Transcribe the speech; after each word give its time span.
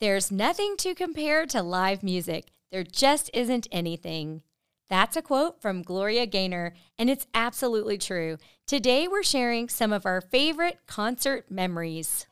There's 0.00 0.32
nothing 0.32 0.78
to 0.78 0.94
compare 0.94 1.44
to 1.44 1.62
live 1.62 2.02
music. 2.02 2.52
There 2.72 2.84
just 2.84 3.28
isn't 3.34 3.68
anything. 3.70 4.40
That's 4.88 5.14
a 5.14 5.20
quote 5.20 5.60
from 5.60 5.82
Gloria 5.82 6.24
Gaynor, 6.24 6.72
and 6.98 7.10
it's 7.10 7.26
absolutely 7.34 7.98
true. 7.98 8.38
Today, 8.66 9.06
we're 9.08 9.22
sharing 9.22 9.68
some 9.68 9.92
of 9.92 10.06
our 10.06 10.22
favorite 10.22 10.78
concert 10.86 11.50
memories. 11.50 12.26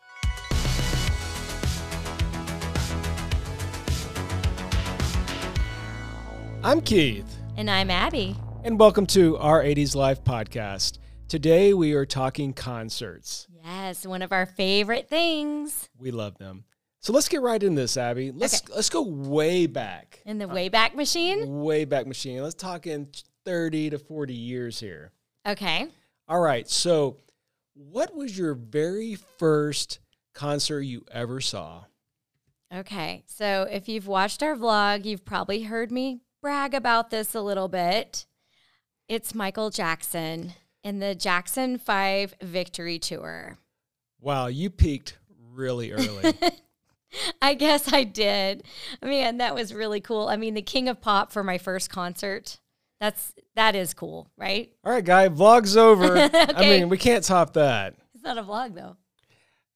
I'm 6.65 6.81
Keith. 6.81 7.37
And 7.59 7.71
I'm 7.71 7.91
Abby. 7.91 8.35
And 8.65 8.81
welcome 8.81 9.05
to 9.09 9.37
our 9.37 9.63
80s 9.63 9.95
Life 9.95 10.25
podcast. 10.25 11.01
Today 11.29 11.75
we 11.75 11.93
are 11.93 12.07
talking 12.07 12.55
concerts. 12.55 13.47
Yes, 13.63 14.07
one 14.07 14.23
of 14.23 14.33
our 14.33 14.47
favorite 14.47 15.11
things. 15.11 15.91
We 15.99 16.11
love 16.13 16.39
them. 16.39 16.65
So 17.01 17.13
let's 17.13 17.29
get 17.29 17.43
right 17.43 17.63
in 17.63 17.75
this, 17.75 17.97
Abby. 17.97 18.33
Let's 18.33 18.63
okay. 18.63 18.75
let's 18.75 18.91
go 18.91 19.03
way 19.03 19.67
back. 19.67 20.21
In 20.27 20.39
the 20.39 20.49
uh, 20.49 20.55
way 20.55 20.69
back 20.69 20.97
Machine? 20.97 21.63
Way 21.63 21.85
back 21.85 22.07
machine. 22.07 22.43
Let's 22.43 22.55
talk 22.55 22.87
in 22.87 23.09
30 23.45 23.91
to 23.91 23.99
40 23.99 24.35
years 24.35 24.81
here. 24.81 25.13
Okay. 25.47 25.89
All 26.29 26.41
right. 26.41 26.69
So 26.69 27.19
what 27.75 28.15
was 28.15 28.37
your 28.37 28.55
very 28.55 29.15
first 29.15 30.01
concert 30.35 30.83
you 30.83 31.05
ever 31.11 31.41
saw? 31.41 31.85
Okay. 32.75 33.23
So 33.27 33.67
if 33.71 33.89
you've 33.89 34.07
watched 34.07 34.43
our 34.43 34.55
vlog, 34.55 35.05
you've 35.05 35.25
probably 35.25 35.63
heard 35.63 35.91
me 35.91 36.21
brag 36.43 36.75
about 36.75 37.11
this 37.11 37.35
a 37.35 37.41
little 37.41 37.69
bit. 37.69 38.27
It's 39.09 39.35
Michael 39.35 39.71
Jackson 39.71 40.53
in 40.85 40.99
the 40.99 41.15
Jackson 41.15 41.79
5 41.79 42.35
Victory 42.43 42.99
Tour. 42.99 43.57
Wow, 44.21 44.49
you 44.49 44.69
peaked 44.69 45.17
really 45.53 45.93
early. 45.93 46.35
I 47.49 47.55
guess 47.55 47.91
I 47.91 48.05
did. 48.05 48.65
Man, 49.03 49.39
that 49.39 49.55
was 49.55 49.73
really 49.73 50.03
cool. 50.03 50.29
I 50.29 50.37
mean, 50.37 50.53
the 50.53 50.61
King 50.61 50.87
of 50.87 51.01
Pop 51.01 51.33
for 51.33 51.43
my 51.43 51.57
first 51.57 51.89
concert. 51.89 52.59
That's 53.01 53.33
that 53.57 53.75
is 53.75 53.95
cool, 53.95 54.29
right? 54.37 54.71
All 54.85 54.93
right, 54.93 55.05
guy, 55.05 55.31
vlog's 55.31 55.75
over. 55.75 56.19
okay. 56.19 56.53
I 56.55 56.61
mean, 56.61 56.91
we 56.91 56.99
can't 56.99 57.25
top 57.25 57.55
that. 57.55 57.95
It's 58.15 58.23
not 58.23 58.37
a 58.37 58.43
vlog 58.43 58.75
though. 58.75 58.99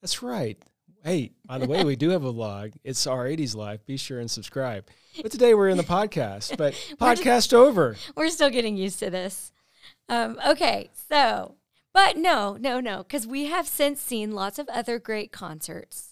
That's 0.02 0.22
right. 0.22 0.58
Hey, 1.02 1.32
by 1.46 1.56
the 1.56 1.66
way, 1.66 1.82
we 1.82 1.96
do 1.96 2.10
have 2.10 2.24
a 2.24 2.32
vlog. 2.32 2.74
It's 2.84 3.06
our 3.06 3.24
80s 3.24 3.56
life. 3.56 3.86
Be 3.86 3.96
sure 3.96 4.20
and 4.20 4.30
subscribe. 4.30 4.86
But 5.22 5.32
today 5.32 5.54
we're 5.54 5.70
in 5.70 5.78
the 5.78 5.82
podcast, 5.82 6.56
but 6.58 6.74
podcast 7.00 7.24
just, 7.24 7.54
over. 7.54 7.96
We're 8.14 8.28
still 8.28 8.50
getting 8.50 8.76
used 8.76 8.98
to 8.98 9.08
this. 9.08 9.50
Um, 10.10 10.38
okay, 10.46 10.90
so, 11.08 11.54
but 11.94 12.18
no, 12.18 12.58
no, 12.60 12.80
no, 12.80 12.98
because 12.98 13.26
we 13.26 13.46
have 13.46 13.66
since 13.66 13.98
seen 13.98 14.32
lots 14.32 14.58
of 14.58 14.68
other 14.68 14.98
great 14.98 15.32
concerts. 15.32 16.11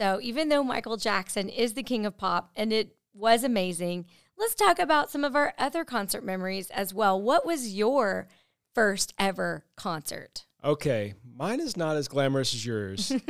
So 0.00 0.18
even 0.22 0.48
though 0.48 0.64
Michael 0.64 0.96
Jackson 0.96 1.50
is 1.50 1.74
the 1.74 1.82
king 1.82 2.06
of 2.06 2.16
pop 2.16 2.50
and 2.56 2.72
it 2.72 2.96
was 3.12 3.44
amazing, 3.44 4.06
let's 4.38 4.54
talk 4.54 4.78
about 4.78 5.10
some 5.10 5.24
of 5.24 5.36
our 5.36 5.52
other 5.58 5.84
concert 5.84 6.24
memories 6.24 6.70
as 6.70 6.94
well. 6.94 7.20
What 7.20 7.44
was 7.44 7.74
your 7.74 8.26
first 8.74 9.12
ever 9.18 9.66
concert? 9.76 10.46
Okay, 10.64 11.12
mine 11.36 11.60
is 11.60 11.76
not 11.76 11.96
as 11.96 12.08
glamorous 12.08 12.54
as 12.54 12.64
yours. 12.64 13.12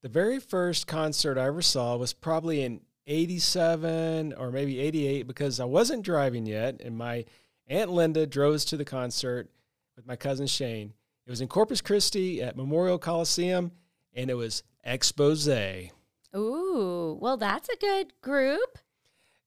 The 0.00 0.08
very 0.08 0.38
first 0.38 0.86
concert 0.86 1.36
I 1.38 1.46
ever 1.46 1.60
saw 1.60 1.96
was 1.96 2.12
probably 2.12 2.62
in 2.62 2.82
87 3.08 4.32
or 4.34 4.52
maybe 4.52 4.78
88 4.78 5.26
because 5.26 5.58
I 5.58 5.64
wasn't 5.64 6.04
driving 6.04 6.46
yet 6.46 6.80
and 6.80 6.96
my 6.96 7.24
Aunt 7.66 7.90
Linda 7.90 8.24
drove 8.24 8.54
us 8.54 8.64
to 8.66 8.76
the 8.76 8.84
concert 8.84 9.50
with 9.96 10.06
my 10.06 10.14
cousin 10.14 10.46
Shane. 10.46 10.92
It 11.26 11.30
was 11.30 11.40
in 11.40 11.48
Corpus 11.48 11.80
Christi 11.80 12.40
at 12.40 12.56
Memorial 12.56 12.96
Coliseum 12.96 13.72
and 14.14 14.30
it 14.30 14.34
was 14.34 14.62
Expose. 14.84 15.90
Ooh, 16.36 17.18
well, 17.20 17.36
that's 17.36 17.68
a 17.68 17.76
good 17.76 18.12
group. 18.20 18.78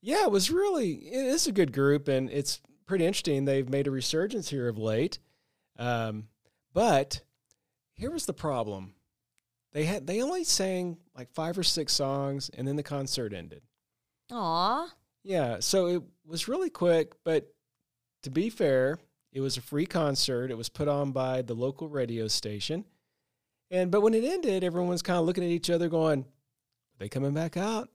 Yeah, 0.01 0.23
it 0.23 0.31
was 0.31 0.49
really, 0.49 0.91
it 0.91 1.25
is 1.25 1.47
a 1.47 1.51
good 1.51 1.73
group 1.73 2.07
and 2.07 2.29
it's 2.29 2.59
pretty 2.85 3.05
interesting. 3.05 3.45
They've 3.45 3.69
made 3.69 3.87
a 3.87 3.91
resurgence 3.91 4.49
here 4.49 4.67
of 4.67 4.77
late. 4.77 5.19
Um, 5.77 6.27
but 6.73 7.21
here 7.93 8.11
was 8.11 8.25
the 8.25 8.33
problem 8.33 8.95
they 9.73 9.85
had 9.85 10.05
they 10.07 10.21
only 10.21 10.43
sang 10.43 10.97
like 11.15 11.31
five 11.31 11.57
or 11.57 11.63
six 11.63 11.93
songs, 11.93 12.49
and 12.57 12.67
then 12.67 12.75
the 12.75 12.83
concert 12.83 13.33
ended. 13.33 13.61
Aw. 14.31 14.89
Yeah, 15.23 15.57
so 15.59 15.87
it 15.87 16.03
was 16.25 16.47
really 16.47 16.69
quick, 16.69 17.13
but 17.23 17.53
to 18.23 18.29
be 18.29 18.49
fair, 18.49 18.97
it 19.31 19.39
was 19.41 19.57
a 19.57 19.61
free 19.61 19.85
concert. 19.85 20.51
It 20.51 20.57
was 20.57 20.69
put 20.69 20.87
on 20.87 21.11
by 21.11 21.41
the 21.41 21.53
local 21.53 21.89
radio 21.89 22.27
station. 22.27 22.85
And 23.69 23.91
but 23.91 24.01
when 24.01 24.13
it 24.13 24.23
ended, 24.23 24.63
everyone 24.63 24.89
was 24.89 25.01
kind 25.01 25.19
of 25.19 25.25
looking 25.25 25.43
at 25.43 25.49
each 25.49 25.69
other 25.69 25.87
going, 25.87 26.25
they 27.01 27.09
coming 27.09 27.33
back 27.33 27.57
out? 27.57 27.89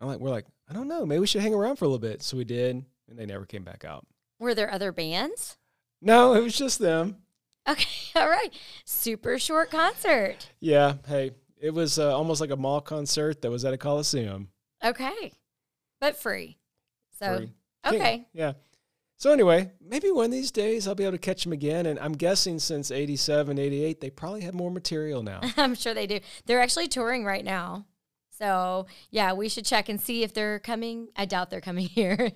I'm 0.00 0.08
like, 0.08 0.18
we're 0.18 0.30
like, 0.30 0.46
I 0.68 0.72
don't 0.72 0.88
know. 0.88 1.04
Maybe 1.04 1.20
we 1.20 1.26
should 1.26 1.42
hang 1.42 1.54
around 1.54 1.76
for 1.76 1.84
a 1.84 1.88
little 1.88 1.98
bit. 1.98 2.22
So 2.22 2.36
we 2.36 2.44
did, 2.44 2.84
and 3.08 3.18
they 3.18 3.26
never 3.26 3.44
came 3.44 3.64
back 3.64 3.84
out. 3.84 4.06
Were 4.38 4.54
there 4.54 4.70
other 4.70 4.92
bands? 4.92 5.56
No, 6.00 6.34
it 6.34 6.42
was 6.42 6.56
just 6.56 6.78
them. 6.78 7.18
Okay, 7.68 7.88
all 8.16 8.28
right. 8.28 8.52
Super 8.84 9.38
short 9.38 9.70
concert. 9.70 10.50
Yeah, 10.60 10.94
hey, 11.06 11.32
it 11.60 11.72
was 11.72 11.98
uh, 11.98 12.16
almost 12.16 12.40
like 12.40 12.50
a 12.50 12.56
mall 12.56 12.80
concert 12.80 13.42
that 13.42 13.50
was 13.50 13.64
at 13.64 13.74
a 13.74 13.78
coliseum. 13.78 14.48
Okay, 14.84 15.32
but 16.00 16.16
free. 16.16 16.58
So 17.20 17.36
free. 17.36 17.52
okay, 17.86 18.26
yeah. 18.32 18.54
So 19.22 19.30
anyway, 19.30 19.70
maybe 19.80 20.10
one 20.10 20.24
of 20.24 20.30
these 20.32 20.50
days 20.50 20.88
I'll 20.88 20.96
be 20.96 21.04
able 21.04 21.12
to 21.12 21.18
catch 21.18 21.44
them 21.44 21.52
again. 21.52 21.86
And 21.86 21.96
I'm 22.00 22.14
guessing 22.14 22.58
since 22.58 22.90
87, 22.90 23.56
88, 23.56 24.00
they 24.00 24.10
probably 24.10 24.40
have 24.40 24.52
more 24.52 24.72
material 24.72 25.22
now. 25.22 25.42
I'm 25.56 25.76
sure 25.76 25.94
they 25.94 26.08
do. 26.08 26.18
They're 26.46 26.60
actually 26.60 26.88
touring 26.88 27.24
right 27.24 27.44
now. 27.44 27.86
So 28.42 28.86
yeah, 29.10 29.34
we 29.34 29.48
should 29.48 29.64
check 29.64 29.88
and 29.88 30.00
see 30.00 30.24
if 30.24 30.34
they're 30.34 30.58
coming. 30.58 31.08
I 31.16 31.26
doubt 31.26 31.50
they're 31.50 31.60
coming 31.60 31.86
here. 31.88 32.30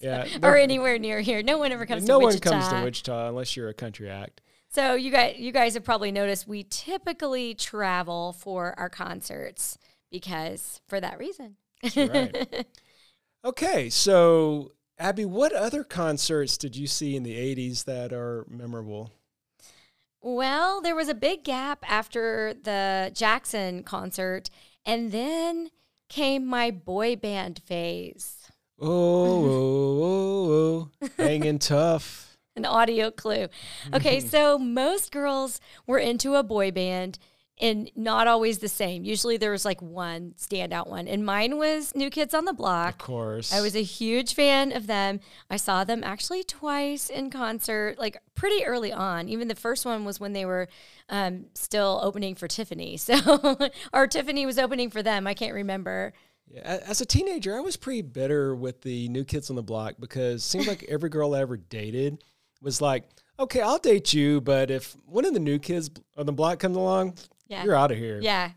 Yeah, 0.00 0.26
or 0.42 0.56
anywhere 0.56 0.98
near 0.98 1.20
here. 1.20 1.42
No 1.42 1.58
one 1.58 1.72
ever 1.72 1.86
comes. 1.86 2.06
No 2.06 2.20
to 2.20 2.26
Wichita. 2.26 2.50
one 2.50 2.60
comes 2.60 2.72
to 2.72 2.84
Wichita 2.84 3.28
unless 3.28 3.56
you're 3.56 3.68
a 3.68 3.74
country 3.74 4.08
act. 4.08 4.42
So 4.68 4.94
you 4.94 5.10
guys, 5.10 5.36
you 5.38 5.52
guys 5.52 5.74
have 5.74 5.84
probably 5.84 6.12
noticed 6.12 6.46
we 6.46 6.66
typically 6.68 7.54
travel 7.54 8.32
for 8.34 8.78
our 8.78 8.90
concerts 8.90 9.78
because 10.10 10.80
for 10.86 11.00
that 11.00 11.18
reason. 11.18 11.56
right. 11.96 12.66
okay, 13.44 13.88
so 13.90 14.72
Abby, 14.98 15.24
what 15.24 15.52
other 15.52 15.82
concerts 15.82 16.58
did 16.58 16.76
you 16.76 16.86
see 16.86 17.16
in 17.16 17.22
the 17.22 17.34
'80s 17.34 17.84
that 17.84 18.12
are 18.12 18.44
memorable? 18.48 19.12
Well, 20.20 20.80
there 20.80 20.96
was 20.96 21.08
a 21.08 21.14
big 21.14 21.44
gap 21.44 21.84
after 21.88 22.52
the 22.52 23.12
Jackson 23.14 23.84
concert, 23.84 24.50
and 24.86 25.12
then 25.12 25.70
came 26.08 26.46
my 26.46 26.70
boy 26.70 27.16
band 27.16 27.60
phase. 27.66 28.48
Oh, 28.80 28.88
oh, 28.88 30.02
oh, 30.02 30.90
oh, 31.02 31.08
hanging 31.18 31.58
tough. 31.58 32.38
An 32.54 32.64
audio 32.64 33.10
clue. 33.10 33.48
Okay, 33.92 34.20
so 34.34 34.58
most 34.58 35.12
girls 35.12 35.60
were 35.86 35.98
into 35.98 36.36
a 36.36 36.42
boy 36.42 36.70
band 36.70 37.18
and 37.58 37.90
not 37.96 38.26
always 38.26 38.58
the 38.58 38.68
same. 38.68 39.04
Usually 39.04 39.36
there 39.36 39.50
was 39.50 39.64
like 39.64 39.80
one 39.80 40.34
standout 40.36 40.88
one. 40.88 41.08
And 41.08 41.24
mine 41.24 41.56
was 41.56 41.94
New 41.94 42.10
Kids 42.10 42.34
on 42.34 42.44
the 42.44 42.52
Block. 42.52 42.94
Of 42.94 42.98
course. 42.98 43.52
I 43.52 43.60
was 43.60 43.74
a 43.74 43.82
huge 43.82 44.34
fan 44.34 44.72
of 44.72 44.86
them. 44.86 45.20
I 45.48 45.56
saw 45.56 45.82
them 45.82 46.04
actually 46.04 46.44
twice 46.44 47.08
in 47.08 47.30
concert, 47.30 47.98
like 47.98 48.18
pretty 48.34 48.64
early 48.64 48.92
on. 48.92 49.28
Even 49.28 49.48
the 49.48 49.54
first 49.54 49.86
one 49.86 50.04
was 50.04 50.20
when 50.20 50.34
they 50.34 50.44
were 50.44 50.68
um, 51.08 51.46
still 51.54 52.00
opening 52.02 52.34
for 52.34 52.48
Tiffany. 52.48 52.98
So, 53.06 53.56
or 53.92 54.08
Tiffany 54.08 54.46
was 54.46 54.58
opening 54.58 54.90
for 54.90 55.00
them. 55.00 55.28
I 55.28 55.34
can't 55.34 55.54
remember. 55.54 56.12
Yeah, 56.48 56.80
as 56.84 57.00
a 57.00 57.06
teenager, 57.06 57.56
I 57.56 57.60
was 57.60 57.76
pretty 57.76 58.02
bitter 58.02 58.52
with 58.54 58.82
the 58.82 59.08
New 59.10 59.24
Kids 59.24 59.48
on 59.48 59.54
the 59.54 59.62
Block 59.62 59.94
because 60.00 60.42
it 60.42 60.48
seemed 60.48 60.66
like 60.66 60.84
every 60.88 61.08
girl 61.08 61.36
I 61.36 61.40
ever 61.40 61.56
dated 61.56 62.24
was 62.60 62.80
like, 62.80 63.04
okay, 63.38 63.60
I'll 63.60 63.78
date 63.78 64.12
you, 64.12 64.40
but 64.40 64.70
if 64.70 64.96
one 65.06 65.24
of 65.24 65.34
the 65.34 65.40
new 65.40 65.58
kids 65.58 65.90
on 66.16 66.26
the 66.26 66.32
block 66.32 66.58
comes 66.58 66.76
along, 66.76 67.16
yeah. 67.48 67.64
you're 67.64 67.74
out 67.74 67.90
of 67.90 67.98
here. 67.98 68.20
Yeah, 68.20 68.50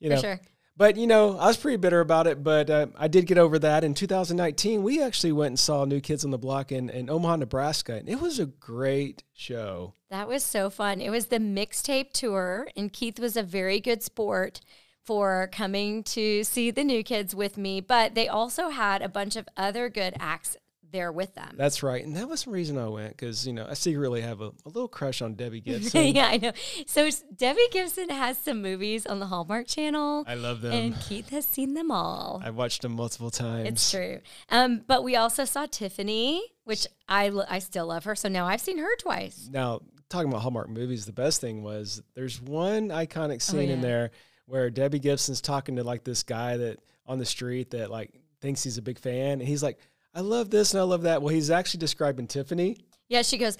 you 0.00 0.10
know. 0.10 0.16
sure. 0.16 0.40
But 0.76 0.96
you 0.96 1.06
know, 1.06 1.38
I 1.38 1.46
was 1.46 1.56
pretty 1.56 1.76
bitter 1.76 2.00
about 2.00 2.26
it, 2.26 2.42
but 2.42 2.68
uh, 2.68 2.86
I 2.98 3.06
did 3.06 3.26
get 3.26 3.38
over 3.38 3.58
that. 3.60 3.84
In 3.84 3.94
2019, 3.94 4.82
we 4.82 5.00
actually 5.00 5.30
went 5.30 5.52
and 5.52 5.58
saw 5.58 5.84
New 5.84 6.00
Kids 6.00 6.24
on 6.24 6.32
the 6.32 6.38
Block 6.38 6.72
in, 6.72 6.90
in 6.90 7.08
Omaha, 7.08 7.36
Nebraska, 7.36 7.94
and 7.94 8.08
it 8.08 8.20
was 8.20 8.40
a 8.40 8.46
great 8.46 9.22
show. 9.32 9.94
That 10.10 10.26
was 10.26 10.42
so 10.42 10.70
fun. 10.70 11.00
It 11.00 11.10
was 11.10 11.26
the 11.26 11.38
mixtape 11.38 12.12
tour, 12.12 12.68
and 12.76 12.92
Keith 12.92 13.20
was 13.20 13.36
a 13.36 13.42
very 13.42 13.78
good 13.78 14.02
sport 14.02 14.60
for 15.04 15.48
coming 15.52 16.02
to 16.02 16.42
see 16.42 16.70
the 16.70 16.82
new 16.82 17.04
kids 17.04 17.34
with 17.34 17.56
me, 17.56 17.80
but 17.80 18.14
they 18.14 18.26
also 18.26 18.70
had 18.70 19.02
a 19.02 19.08
bunch 19.08 19.36
of 19.36 19.48
other 19.56 19.88
good 19.88 20.14
acts 20.18 20.56
there 20.94 21.12
with 21.12 21.34
them. 21.34 21.54
That's 21.56 21.82
right. 21.82 22.02
And 22.02 22.16
that 22.16 22.28
was 22.28 22.44
the 22.44 22.50
reason 22.50 22.78
I 22.78 22.88
went 22.88 23.10
because, 23.16 23.46
you 23.46 23.52
know, 23.52 23.66
I 23.68 23.74
secretly 23.74 24.22
have 24.22 24.40
a, 24.40 24.52
a 24.64 24.66
little 24.68 24.88
crush 24.88 25.20
on 25.20 25.34
Debbie 25.34 25.60
Gibson. 25.60 26.14
yeah, 26.14 26.28
I 26.28 26.38
know. 26.38 26.52
So 26.86 27.10
Debbie 27.36 27.68
Gibson 27.72 28.08
has 28.08 28.38
some 28.38 28.62
movies 28.62 29.04
on 29.04 29.18
the 29.18 29.26
Hallmark 29.26 29.66
Channel. 29.66 30.24
I 30.26 30.36
love 30.36 30.62
them. 30.62 30.72
And 30.72 31.00
Keith 31.00 31.30
has 31.30 31.44
seen 31.44 31.74
them 31.74 31.90
all. 31.90 32.40
I've 32.44 32.54
watched 32.54 32.82
them 32.82 32.92
multiple 32.92 33.30
times. 33.30 33.68
It's 33.68 33.90
true. 33.90 34.20
Um, 34.48 34.82
but 34.86 35.02
we 35.02 35.16
also 35.16 35.44
saw 35.44 35.66
Tiffany, 35.66 36.42
which 36.62 36.86
I, 37.08 37.30
I 37.48 37.58
still 37.58 37.88
love 37.88 38.04
her. 38.04 38.14
So 38.14 38.28
now 38.28 38.46
I've 38.46 38.60
seen 38.60 38.78
her 38.78 38.96
twice. 38.96 39.48
Now, 39.50 39.80
talking 40.08 40.28
about 40.28 40.42
Hallmark 40.42 40.68
movies, 40.68 41.06
the 41.06 41.12
best 41.12 41.40
thing 41.40 41.62
was 41.62 42.02
there's 42.14 42.40
one 42.40 42.88
iconic 42.88 43.36
oh, 43.36 43.38
scene 43.38 43.58
oh, 43.58 43.62
yeah. 43.62 43.72
in 43.72 43.80
there 43.80 44.10
where 44.46 44.70
Debbie 44.70 45.00
Gibson's 45.00 45.40
talking 45.40 45.76
to 45.76 45.84
like 45.84 46.04
this 46.04 46.22
guy 46.22 46.56
that 46.56 46.78
on 47.06 47.18
the 47.18 47.26
street 47.26 47.70
that 47.70 47.90
like 47.90 48.12
thinks 48.44 48.62
he's 48.62 48.76
a 48.76 48.82
big 48.82 48.98
fan, 48.98 49.40
and 49.40 49.42
he's 49.42 49.62
like, 49.62 49.78
"I 50.14 50.20
love 50.20 50.50
this 50.50 50.72
and 50.74 50.80
I 50.80 50.84
love 50.84 51.02
that." 51.02 51.22
Well, 51.22 51.34
he's 51.34 51.50
actually 51.50 51.80
describing 51.80 52.26
Tiffany. 52.26 52.76
Yeah, 53.08 53.22
she 53.22 53.36
goes, 53.38 53.58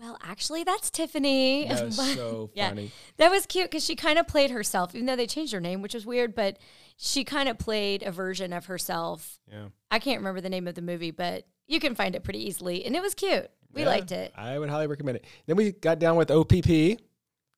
Well, 0.00 0.16
actually, 0.22 0.62
that's 0.64 0.90
Tiffany. 0.90 1.66
That 1.68 1.84
was 1.84 1.96
But- 1.98 2.14
so 2.14 2.50
yeah. 2.54 2.68
funny. 2.68 2.92
That 3.16 3.30
was 3.30 3.46
cute 3.46 3.70
because 3.70 3.84
she 3.84 3.96
kind 3.96 4.18
of 4.18 4.26
played 4.28 4.50
herself, 4.52 4.94
even 4.94 5.06
though 5.06 5.16
they 5.16 5.26
changed 5.26 5.52
her 5.52 5.60
name, 5.60 5.82
which 5.82 5.92
was 5.94 6.06
weird, 6.06 6.34
but 6.36 6.58
she 6.96 7.24
kind 7.24 7.48
of 7.48 7.58
played 7.58 8.02
a 8.04 8.12
version 8.12 8.52
of 8.52 8.66
herself. 8.66 9.40
Yeah, 9.50 9.66
I 9.90 9.98
can't 9.98 10.18
remember 10.20 10.40
the 10.40 10.48
name 10.50 10.68
of 10.68 10.74
the 10.76 10.82
movie, 10.82 11.10
but 11.10 11.46
you 11.66 11.80
can 11.80 11.94
find 11.96 12.14
it 12.14 12.22
pretty 12.24 12.46
easily. 12.46 12.84
And 12.86 12.94
it 12.96 13.02
was 13.02 13.14
cute. 13.14 13.50
We 13.72 13.82
Yeah, 13.82 13.88
liked 13.88 14.12
it. 14.12 14.32
I 14.36 14.58
would 14.58 14.70
highly 14.70 14.86
recommend 14.86 15.16
it. 15.18 15.24
Then 15.46 15.56
we 15.56 15.72
got 15.72 15.98
down 15.98 16.16
with 16.16 16.30
OPP, 16.30 16.98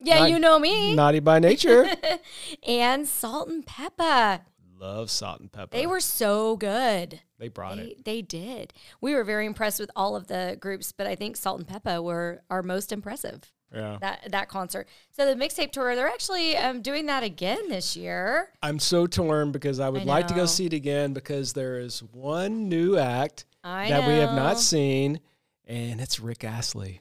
Yeah, 0.02 0.20
Not- 0.20 0.30
you 0.30 0.38
know 0.38 0.58
me. 0.58 0.94
Naughty 0.94 1.20
by 1.20 1.38
Nature. 1.40 1.86
and 2.66 3.06
Salt-N-Pepa. 3.06 4.40
Love 4.80 5.10
Salt-N-Pepa. 5.10 5.70
They 5.70 5.86
were 5.86 6.00
so 6.00 6.56
good. 6.56 7.20
they 7.38 7.48
brought 7.48 7.76
They, 7.76 7.82
it. 7.82 8.04
they 8.04 8.22
did. 8.22 8.72
We 9.00 9.14
were 9.14 9.24
very 9.24 9.44
impressed 9.46 9.78
with 9.78 9.90
all 9.94 10.16
of 10.16 10.26
the 10.26 10.56
groups, 10.58 10.90
but 10.90 11.06
I 11.06 11.14
think 11.14 11.36
Salt-N-Pepa 11.36 12.02
were 12.02 12.42
our 12.48 12.62
most 12.62 12.90
impressive. 12.90 13.52
Yeah, 13.72 13.98
That 14.00 14.32
that 14.32 14.48
concert. 14.48 14.88
So 15.10 15.24
the 15.32 15.40
mixtape 15.40 15.70
tour, 15.70 15.94
they're 15.94 16.08
actually 16.08 16.56
um, 16.56 16.82
doing 16.82 17.06
that 17.06 17.22
again 17.22 17.68
this 17.68 17.96
year. 17.96 18.48
I'm 18.62 18.80
so 18.80 19.06
torn 19.06 19.52
because 19.52 19.78
I 19.78 19.88
would 19.88 20.02
I 20.02 20.04
like 20.06 20.26
to 20.26 20.34
go 20.34 20.46
see 20.46 20.66
it 20.66 20.72
again 20.72 21.12
because 21.12 21.52
there 21.52 21.78
is 21.78 22.00
one 22.02 22.68
new 22.68 22.96
act 22.98 23.44
I 23.62 23.88
that 23.90 24.08
we 24.08 24.14
have 24.14 24.34
not 24.34 24.58
seen, 24.58 25.20
and 25.66 26.00
it's 26.00 26.18
Rick 26.18 26.42
Astley. 26.42 27.00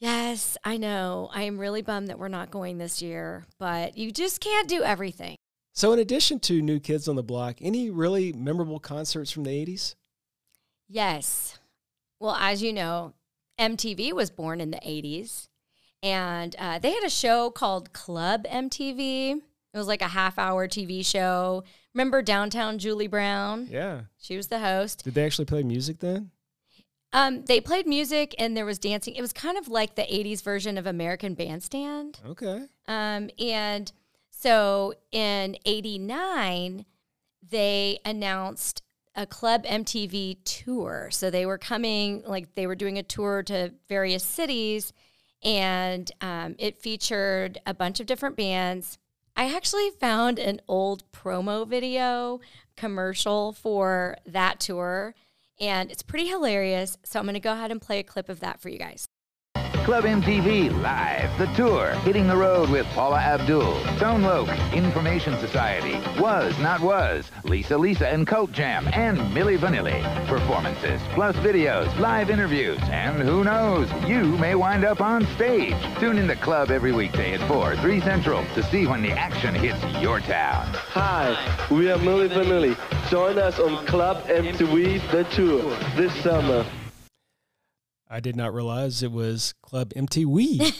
Yes, 0.00 0.56
I 0.64 0.78
know. 0.78 1.28
I 1.34 1.42
am 1.42 1.58
really 1.58 1.82
bummed 1.82 2.08
that 2.08 2.18
we're 2.18 2.28
not 2.28 2.50
going 2.50 2.78
this 2.78 3.02
year, 3.02 3.44
but 3.58 3.98
you 3.98 4.10
just 4.10 4.40
can't 4.40 4.68
do 4.68 4.82
everything. 4.82 5.36
So, 5.76 5.92
in 5.92 5.98
addition 5.98 6.38
to 6.40 6.62
New 6.62 6.78
Kids 6.78 7.08
on 7.08 7.16
the 7.16 7.22
Block, 7.24 7.56
any 7.60 7.90
really 7.90 8.32
memorable 8.32 8.78
concerts 8.78 9.32
from 9.32 9.42
the 9.42 9.50
80s? 9.50 9.96
Yes. 10.88 11.58
Well, 12.20 12.36
as 12.36 12.62
you 12.62 12.72
know, 12.72 13.12
MTV 13.58 14.12
was 14.12 14.30
born 14.30 14.60
in 14.60 14.70
the 14.70 14.78
80s, 14.78 15.48
and 16.00 16.54
uh, 16.60 16.78
they 16.78 16.92
had 16.92 17.02
a 17.02 17.10
show 17.10 17.50
called 17.50 17.92
Club 17.92 18.44
MTV. 18.44 19.32
It 19.32 19.76
was 19.76 19.88
like 19.88 20.00
a 20.00 20.08
half 20.08 20.38
hour 20.38 20.68
TV 20.68 21.04
show. 21.04 21.64
Remember 21.92 22.22
Downtown 22.22 22.78
Julie 22.78 23.08
Brown? 23.08 23.66
Yeah. 23.68 24.02
She 24.16 24.36
was 24.36 24.46
the 24.46 24.60
host. 24.60 25.02
Did 25.02 25.14
they 25.14 25.24
actually 25.24 25.46
play 25.46 25.64
music 25.64 25.98
then? 25.98 26.30
Um, 27.12 27.44
they 27.46 27.60
played 27.60 27.88
music 27.88 28.34
and 28.38 28.56
there 28.56 28.64
was 28.64 28.78
dancing. 28.78 29.16
It 29.16 29.20
was 29.20 29.32
kind 29.32 29.58
of 29.58 29.66
like 29.66 29.96
the 29.96 30.02
80s 30.02 30.42
version 30.42 30.78
of 30.78 30.86
American 30.86 31.34
Bandstand. 31.34 32.20
Okay. 32.24 32.66
Um, 32.86 33.30
and 33.40 33.92
so 34.44 34.92
in 35.10 35.56
89, 35.64 36.84
they 37.48 37.98
announced 38.04 38.82
a 39.14 39.24
Club 39.24 39.64
MTV 39.64 40.36
tour. 40.44 41.08
So 41.10 41.30
they 41.30 41.46
were 41.46 41.56
coming, 41.56 42.22
like, 42.26 42.54
they 42.54 42.66
were 42.66 42.74
doing 42.74 42.98
a 42.98 43.02
tour 43.02 43.42
to 43.44 43.72
various 43.88 44.22
cities, 44.22 44.92
and 45.42 46.12
um, 46.20 46.56
it 46.58 46.76
featured 46.76 47.56
a 47.64 47.72
bunch 47.72 48.00
of 48.00 48.06
different 48.06 48.36
bands. 48.36 48.98
I 49.34 49.50
actually 49.56 49.88
found 49.98 50.38
an 50.38 50.60
old 50.68 51.10
promo 51.10 51.66
video 51.66 52.40
commercial 52.76 53.54
for 53.54 54.18
that 54.26 54.60
tour, 54.60 55.14
and 55.58 55.90
it's 55.90 56.02
pretty 56.02 56.26
hilarious. 56.26 56.98
So 57.02 57.18
I'm 57.18 57.24
going 57.24 57.32
to 57.32 57.40
go 57.40 57.54
ahead 57.54 57.70
and 57.70 57.80
play 57.80 57.98
a 57.98 58.04
clip 58.04 58.28
of 58.28 58.40
that 58.40 58.60
for 58.60 58.68
you 58.68 58.78
guys. 58.78 59.08
Club 59.84 60.04
MTV 60.04 60.80
Live, 60.80 61.36
the 61.36 61.44
tour, 61.54 61.90
hitting 62.04 62.26
the 62.26 62.34
road 62.34 62.70
with 62.70 62.86
Paula 62.94 63.18
Abdul, 63.18 63.78
Tone 63.98 64.22
Loc, 64.22 64.48
Information 64.72 65.38
Society, 65.40 66.00
Was 66.18 66.58
Not 66.58 66.80
Was, 66.80 67.30
Lisa 67.44 67.76
Lisa 67.76 68.08
and 68.08 68.26
Cult 68.26 68.50
Jam, 68.50 68.88
and 68.94 69.18
Milli 69.34 69.58
Vanilli. 69.58 70.02
Performances, 70.26 71.02
plus 71.12 71.36
videos, 71.36 71.94
live 71.98 72.30
interviews, 72.30 72.78
and 72.84 73.20
who 73.20 73.44
knows, 73.44 73.86
you 74.08 74.24
may 74.38 74.54
wind 74.54 74.86
up 74.86 75.02
on 75.02 75.26
stage. 75.34 75.76
Tune 76.00 76.16
in 76.16 76.28
to 76.28 76.36
Club 76.36 76.70
every 76.70 76.92
weekday 76.92 77.34
at 77.34 77.46
4, 77.46 77.76
3 77.76 78.00
Central 78.00 78.42
to 78.54 78.62
see 78.62 78.86
when 78.86 79.02
the 79.02 79.12
action 79.12 79.54
hits 79.54 79.84
your 80.00 80.18
town. 80.20 80.66
Hi, 80.94 81.36
we 81.70 81.90
are 81.90 81.98
Milli 81.98 82.30
Vanilli. 82.30 82.74
Join 83.10 83.38
us 83.38 83.58
on 83.58 83.84
Club 83.84 84.24
MTV 84.28 85.10
The 85.10 85.24
Tour 85.24 85.76
this 85.94 86.14
summer. 86.22 86.64
I 88.14 88.20
did 88.20 88.36
not 88.36 88.54
realize 88.54 89.02
it 89.02 89.10
was 89.10 89.54
Club 89.60 89.92
MTV. 89.92 90.72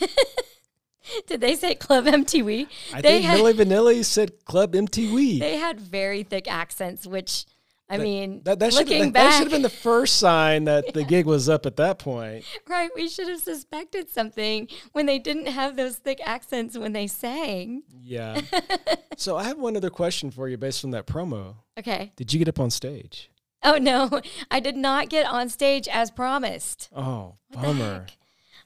Did 1.27 1.41
they 1.41 1.57
say 1.57 1.75
Club 1.75 2.05
MTV? 2.05 2.69
I 2.93 3.01
they 3.01 3.09
think 3.09 3.25
had, 3.25 3.41
Milli 3.41 3.55
Vanilli 3.55 4.05
said 4.05 4.45
Club 4.45 4.73
MTV. 4.73 5.41
they 5.41 5.57
had 5.57 5.81
very 5.81 6.23
thick 6.23 6.47
accents, 6.47 7.09
which 7.09 7.45
I 7.91 7.99
mean, 7.99 8.43
that, 8.45 8.61
that 8.61 8.73
should 8.73 8.89
looking 8.89 9.03
that, 9.07 9.13
back, 9.13 9.33
should 9.33 9.43
have 9.43 9.51
been 9.51 9.63
the 9.63 9.69
first 9.69 10.21
sign 10.21 10.65
that 10.65 10.95
the 10.95 11.03
gig 11.09 11.27
was 11.27 11.49
up 11.49 11.67
at 11.67 11.75
that 11.77 11.99
point. 11.99 12.45
right? 12.69 12.91
We 12.95 13.09
should 13.09 13.27
have 13.27 13.41
suspected 13.41 14.09
something 14.09 14.69
when 14.93 15.07
they 15.07 15.19
didn't 15.19 15.47
have 15.47 15.77
those 15.77 15.97
thick 15.97 16.21
accents 16.25 16.79
when 16.79 16.93
they 16.93 17.09
sang. 17.09 17.83
Yeah. 18.01 18.41
so 19.17 19.37
I 19.37 19.43
have 19.43 19.59
one 19.59 19.77
other 19.77 19.91
question 19.91 20.31
for 20.31 20.49
you 20.49 20.57
based 20.57 20.85
on 20.85 20.93
that 20.93 21.09
promo. 21.09 21.57
Okay. 21.77 22.13
Did 22.15 22.33
you 22.33 22.39
get 22.39 22.49
up 22.49 22.61
on 22.61 22.71
stage? 22.71 23.29
Oh 23.70 23.76
no, 23.78 24.20
I 24.50 24.61
did 24.61 24.76
not 24.76 25.08
get 25.08 25.25
on 25.26 25.49
stage 25.49 25.88
as 25.88 26.11
promised. 26.11 26.90
Oh, 26.94 27.37
What 27.49 27.62
bummer. 27.62 28.06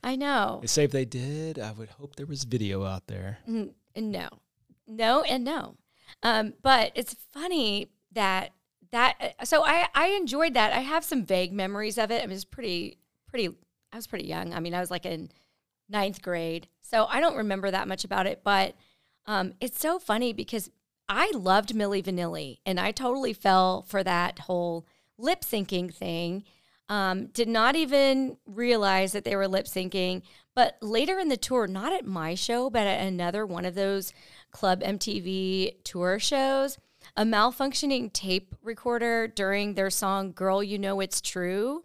I 0.03 0.17
know. 0.17 0.59
They 0.61 0.67
say 0.67 0.85
if 0.85 0.91
they 0.93 1.05
did, 1.05 1.59
I 1.59 1.71
would 1.73 1.89
hope 1.91 2.17
there 2.17 2.27
was 2.27 2.45
video 2.45 2.85
out 2.85 3.07
there. 3.07 3.39
N- 3.47 3.75
No, 3.97 4.29
no, 4.87 5.23
and 5.23 5.45
no. 5.45 5.77
Um, 6.23 6.55
but 6.63 6.93
it's 6.95 7.15
funny 7.33 7.91
that 8.13 8.51
that. 8.91 9.17
uh, 9.21 9.45
So 9.45 9.65
I 9.65 9.89
I 9.95 10.09
enjoyed 10.09 10.55
that. 10.55 10.73
I 10.73 10.81
have 10.81 11.05
some 11.05 11.25
vague 11.25 11.53
memories 11.53 11.99
of 11.99 12.11
it. 12.11 12.23
I 12.23 12.27
was 12.27 12.45
pretty 12.45 12.99
pretty. 13.29 13.49
I 13.93 13.97
was 13.97 14.07
pretty 14.07 14.27
young. 14.27 14.53
I 14.53 14.61
mean, 14.61 14.75
I 14.75 14.81
was 14.81 14.91
like 14.91 15.07
in 15.07 15.31
ninth 15.89 16.23
grade, 16.23 16.69
so 16.83 17.07
I 17.07 17.21
don't 17.21 17.37
remember 17.37 17.71
that 17.71 17.89
much 17.89 18.05
about 18.05 18.27
it. 18.27 18.41
But 18.45 18.75
um, 19.27 19.53
it's 19.61 19.79
so 19.81 19.99
funny 19.99 20.33
because 20.33 20.71
I 21.09 21.31
loved 21.35 21.71
Milli 21.71 22.05
Vanilli, 22.05 22.59
and 22.67 22.79
I 22.79 22.93
totally 22.93 23.33
fell 23.33 23.83
for 23.83 24.05
that 24.05 24.41
whole 24.41 24.87
lip 25.17 25.41
syncing 25.41 25.93
thing. 25.93 26.45
Um, 26.91 27.27
did 27.27 27.49
not 27.49 27.77
even 27.77 28.39
realize 28.47 29.13
that 29.13 29.25
they 29.25 29.37
were 29.37 29.49
lip 29.49 29.67
syncing. 29.67 30.23
But 30.55 30.77
later 30.81 31.19
in 31.19 31.29
the 31.29 31.37
tour, 31.37 31.67
not 31.67 31.93
at 31.93 32.07
my 32.07 32.35
show, 32.35 32.69
but 32.71 32.87
at 32.87 33.07
another 33.07 33.47
one 33.47 33.65
of 33.65 33.75
those 33.75 34.13
Club 34.51 34.83
MTV 34.83 35.85
tour 35.85 36.19
shows, 36.19 36.79
a 37.17 37.25
malfunctioning 37.25 38.13
tape 38.13 38.55
recorder 38.63 39.29
during 39.29 39.75
their 39.75 39.91
song 39.91 40.33
Girl, 40.33 40.63
You 40.63 40.79
Know 40.79 41.01
It's 41.01 41.21
True 41.21 41.85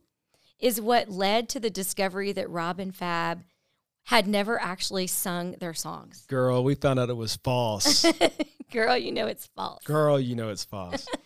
is 0.60 0.80
what 0.80 1.10
led 1.10 1.50
to 1.50 1.60
the 1.60 1.70
discovery 1.70 2.32
that 2.32 2.50
Rob 2.50 2.80
and 2.80 2.96
Fab 2.96 3.44
had 4.06 4.28
never 4.28 4.62
actually 4.62 5.08
sung 5.08 5.54
their 5.60 5.74
songs. 5.74 6.26
Girl, 6.28 6.64
we 6.64 6.76
found 6.76 7.00
out 7.00 7.10
it 7.10 7.18
was 7.18 7.38
false. 7.38 8.06
Girl, 8.72 8.98
you 8.98 9.12
know 9.12 9.28
it's 9.28 9.48
false. 9.56 9.84
Girl, 9.84 10.20
you 10.20 10.36
know 10.36 10.50
it's 10.50 10.66
false. 10.66 11.08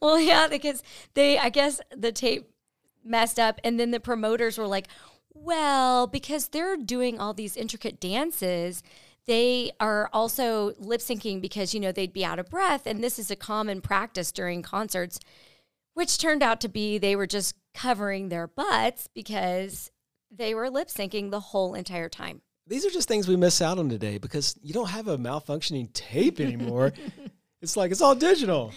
Well, 0.00 0.18
yeah, 0.18 0.48
because 0.48 0.82
they, 1.12 1.38
I 1.38 1.50
guess 1.50 1.80
the 1.94 2.10
tape 2.10 2.50
messed 3.04 3.38
up, 3.38 3.60
and 3.62 3.78
then 3.78 3.90
the 3.90 4.00
promoters 4.00 4.56
were 4.56 4.66
like, 4.66 4.88
well, 5.34 6.06
because 6.06 6.48
they're 6.48 6.76
doing 6.76 7.20
all 7.20 7.34
these 7.34 7.56
intricate 7.56 8.00
dances, 8.00 8.82
they 9.26 9.72
are 9.78 10.08
also 10.12 10.72
lip 10.78 11.00
syncing 11.00 11.40
because, 11.40 11.74
you 11.74 11.80
know, 11.80 11.92
they'd 11.92 12.14
be 12.14 12.24
out 12.24 12.38
of 12.38 12.48
breath. 12.48 12.86
And 12.86 13.04
this 13.04 13.18
is 13.18 13.30
a 13.30 13.36
common 13.36 13.82
practice 13.82 14.32
during 14.32 14.62
concerts, 14.62 15.20
which 15.94 16.16
turned 16.18 16.42
out 16.42 16.60
to 16.62 16.68
be 16.68 16.96
they 16.96 17.14
were 17.14 17.26
just 17.26 17.54
covering 17.74 18.28
their 18.30 18.46
butts 18.46 19.08
because 19.14 19.90
they 20.30 20.54
were 20.54 20.70
lip 20.70 20.88
syncing 20.88 21.30
the 21.30 21.40
whole 21.40 21.74
entire 21.74 22.08
time. 22.08 22.42
These 22.66 22.84
are 22.84 22.90
just 22.90 23.08
things 23.08 23.26
we 23.26 23.36
miss 23.36 23.62
out 23.62 23.78
on 23.78 23.88
today 23.88 24.18
because 24.18 24.58
you 24.62 24.74
don't 24.74 24.90
have 24.90 25.08
a 25.08 25.16
malfunctioning 25.16 25.92
tape 25.94 26.38
anymore. 26.38 26.92
it's 27.62 27.76
like 27.76 27.90
it's 27.90 28.02
all 28.02 28.14
digital. 28.14 28.72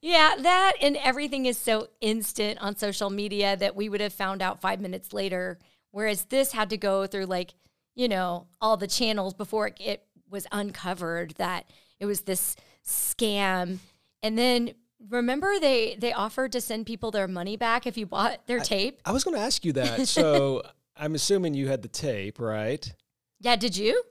Yeah, 0.00 0.34
that 0.40 0.74
and 0.80 0.96
everything 0.96 1.46
is 1.46 1.56
so 1.56 1.88
instant 2.00 2.60
on 2.60 2.76
social 2.76 3.10
media 3.10 3.56
that 3.56 3.76
we 3.76 3.88
would 3.88 4.00
have 4.00 4.12
found 4.12 4.42
out 4.42 4.60
five 4.60 4.80
minutes 4.80 5.12
later. 5.12 5.58
Whereas 5.90 6.24
this 6.26 6.52
had 6.52 6.70
to 6.70 6.76
go 6.76 7.06
through 7.06 7.26
like, 7.26 7.54
you 7.94 8.08
know, 8.08 8.48
all 8.60 8.76
the 8.76 8.86
channels 8.86 9.32
before 9.32 9.68
it, 9.68 9.76
it 9.80 10.06
was 10.28 10.46
uncovered 10.52 11.32
that 11.38 11.70
it 12.00 12.06
was 12.06 12.22
this 12.22 12.56
scam. 12.84 13.78
And 14.22 14.36
then 14.36 14.74
remember 15.08 15.58
they 15.60 15.96
they 15.98 16.12
offered 16.12 16.52
to 16.52 16.60
send 16.60 16.86
people 16.86 17.10
their 17.10 17.28
money 17.28 17.56
back 17.56 17.86
if 17.86 17.96
you 17.96 18.06
bought 18.06 18.46
their 18.46 18.58
tape. 18.58 19.00
I 19.04 19.12
was 19.12 19.24
going 19.24 19.36
to 19.36 19.42
ask 19.42 19.64
you 19.64 19.72
that. 19.74 20.08
So 20.16 20.62
I'm 20.96 21.14
assuming 21.14 21.54
you 21.54 21.68
had 21.68 21.82
the 21.82 21.88
tape, 21.88 22.38
right? 22.38 22.92
Yeah, 23.40 23.56
did 23.56 23.76
you? 23.76 24.02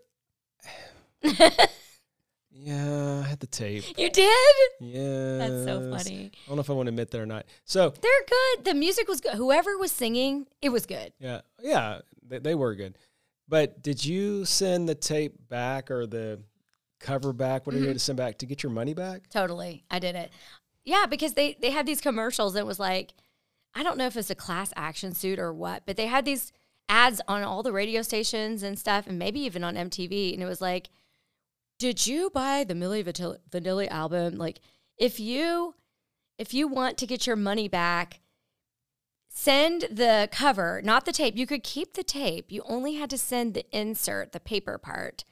Yeah, 2.58 3.22
I 3.24 3.28
had 3.28 3.42
the 3.42 3.48
tape. 3.48 3.84
You 3.98 4.10
did? 4.10 4.56
Yeah. 4.80 5.38
That's 5.38 5.66
so 5.66 5.92
funny. 5.92 6.32
I 6.34 6.48
don't 6.48 6.56
know 6.56 6.62
if 6.62 6.70
I 6.70 6.74
want 6.74 6.88
to 6.88 6.92
admit 6.92 7.12
that 7.12 7.20
or 7.20 7.26
not. 7.26 7.46
So, 7.66 7.90
They're 8.02 8.12
good. 8.28 8.66
The 8.66 8.74
music 8.74 9.10
was 9.10 9.20
good. 9.20 9.34
Whoever 9.34 9.78
was 9.78 9.92
singing, 9.92 10.48
it 10.62 10.70
was 10.70 10.86
good. 10.86 11.12
yeah, 11.20 11.42
yeah, 11.62 12.00
they, 12.26 12.40
they 12.40 12.56
were 12.56 12.74
good. 12.74 12.98
But 13.48 13.84
did 13.84 14.04
you 14.04 14.46
send 14.46 14.88
the 14.88 14.96
tape 14.96 15.34
back 15.50 15.92
or 15.92 16.08
the 16.08 16.40
cover 17.00 17.34
back, 17.34 17.62
What 17.62 17.68
whatever 17.68 17.82
you 17.84 17.88
had 17.88 17.92
mm-hmm. 17.92 17.98
to 17.98 18.04
send 18.04 18.18
back 18.18 18.38
to 18.40 18.46
get 18.46 18.64
your 18.64 18.72
money 18.72 18.94
back. 18.94 19.30
Totally. 19.30 19.84
I 19.92 20.00
did 20.00 20.16
it. 20.16 20.32
Yeah, 20.84 21.06
because 21.08 21.34
they 21.34 21.58
they 21.60 21.72
had 21.72 21.86
these 21.86 22.02
commercials 22.02 22.56
and 22.56 22.62
it 22.62 22.66
was 22.66 22.80
like 22.80 23.14
I 23.74 23.84
don't 23.84 23.98
know 23.98 24.08
if 24.08 24.16
it's 24.16 24.30
a 24.30 24.36
class 24.36 24.72
action 24.76 25.14
suit 25.14 25.40
or 25.40 25.54
what, 25.54 25.84
but 25.86 25.98
they 25.98 26.08
had 26.08 26.26
these 26.26 26.52
ads 26.88 27.22
on 27.28 27.44
all 27.44 27.64
the 27.64 27.72
radio 27.72 28.02
stations 28.02 28.64
and 28.64 28.78
stuff 28.78 29.08
and 29.08 29.18
maybe 29.18 29.40
even 29.40 29.64
on 29.64 29.76
MTV 29.76 30.34
and 30.34 30.42
it 30.42 30.46
was 30.46 30.62
like 30.62 30.90
did 31.78 32.08
you 32.08 32.30
buy 32.30 32.64
the 32.64 32.74
Milli 32.74 33.04
Vanilli, 33.04 33.90
album? 33.90 34.38
Like 34.38 34.60
if 34.98 35.20
you 35.20 35.76
if 36.38 36.54
you 36.54 36.68
want 36.68 36.98
to 36.98 37.08
get 37.08 37.28
your 37.28 37.36
money 37.36 37.68
back, 37.68 38.20
send 39.30 39.84
the 39.92 40.30
cover, 40.32 40.82
not 40.84 41.06
the 41.06 41.12
tape. 41.12 41.36
You 41.36 41.48
could 41.48 41.64
keep 41.64 41.94
the 41.94 42.04
tape. 42.04 42.52
You 42.52 42.64
only 42.66 42.96
had 42.96 43.10
to 43.10 43.18
send 43.18 43.54
the 43.54 43.66
insert, 43.78 44.32
the 44.32 44.40
paper 44.40 44.78
part, 44.78 45.24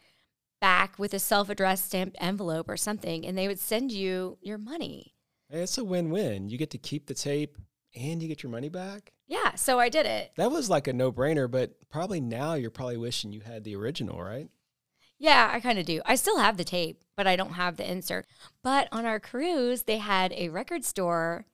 back 0.61 0.97
with 0.97 1.13
a 1.13 1.19
self 1.19 1.49
addressed 1.49 1.85
stamped 1.85 2.17
envelope 2.19 2.69
or 2.69 2.77
something, 2.77 3.25
and 3.25 3.37
they 3.37 3.47
would 3.47 3.59
send 3.59 3.91
you 3.91 4.37
your 4.41 4.57
money. 4.57 5.13
It's 5.49 5.77
a 5.77 5.83
win-win. 5.83 6.49
You 6.49 6.57
get 6.57 6.71
to 6.71 6.77
keep 6.77 7.05
the 7.05 7.13
tape 7.13 7.57
and 7.95 8.21
you 8.21 8.27
get 8.27 8.41
your 8.41 8.51
money 8.51 8.69
back. 8.69 9.13
Yeah, 9.27 9.55
so 9.55 9.79
I 9.79 9.89
did 9.89 10.05
it. 10.05 10.31
That 10.35 10.51
was 10.51 10.69
like 10.69 10.87
a 10.87 10.93
no-brainer, 10.93 11.49
but 11.49 11.75
probably 11.89 12.19
now 12.19 12.53
you're 12.55 12.69
probably 12.69 12.97
wishing 12.97 13.31
you 13.31 13.41
had 13.41 13.63
the 13.63 13.75
original, 13.75 14.21
right? 14.21 14.49
Yeah, 15.17 15.49
I 15.53 15.59
kind 15.61 15.79
of 15.79 15.85
do. 15.85 16.01
I 16.05 16.15
still 16.15 16.39
have 16.39 16.57
the 16.57 16.63
tape, 16.65 17.01
but 17.15 17.27
I 17.27 17.35
don't 17.35 17.53
have 17.53 17.77
the 17.77 17.89
insert. 17.89 18.25
But 18.61 18.89
on 18.91 19.05
our 19.05 19.19
cruise, 19.19 19.83
they 19.83 19.99
had 19.99 20.33
a 20.33 20.49
record 20.49 20.83
store 20.83 21.45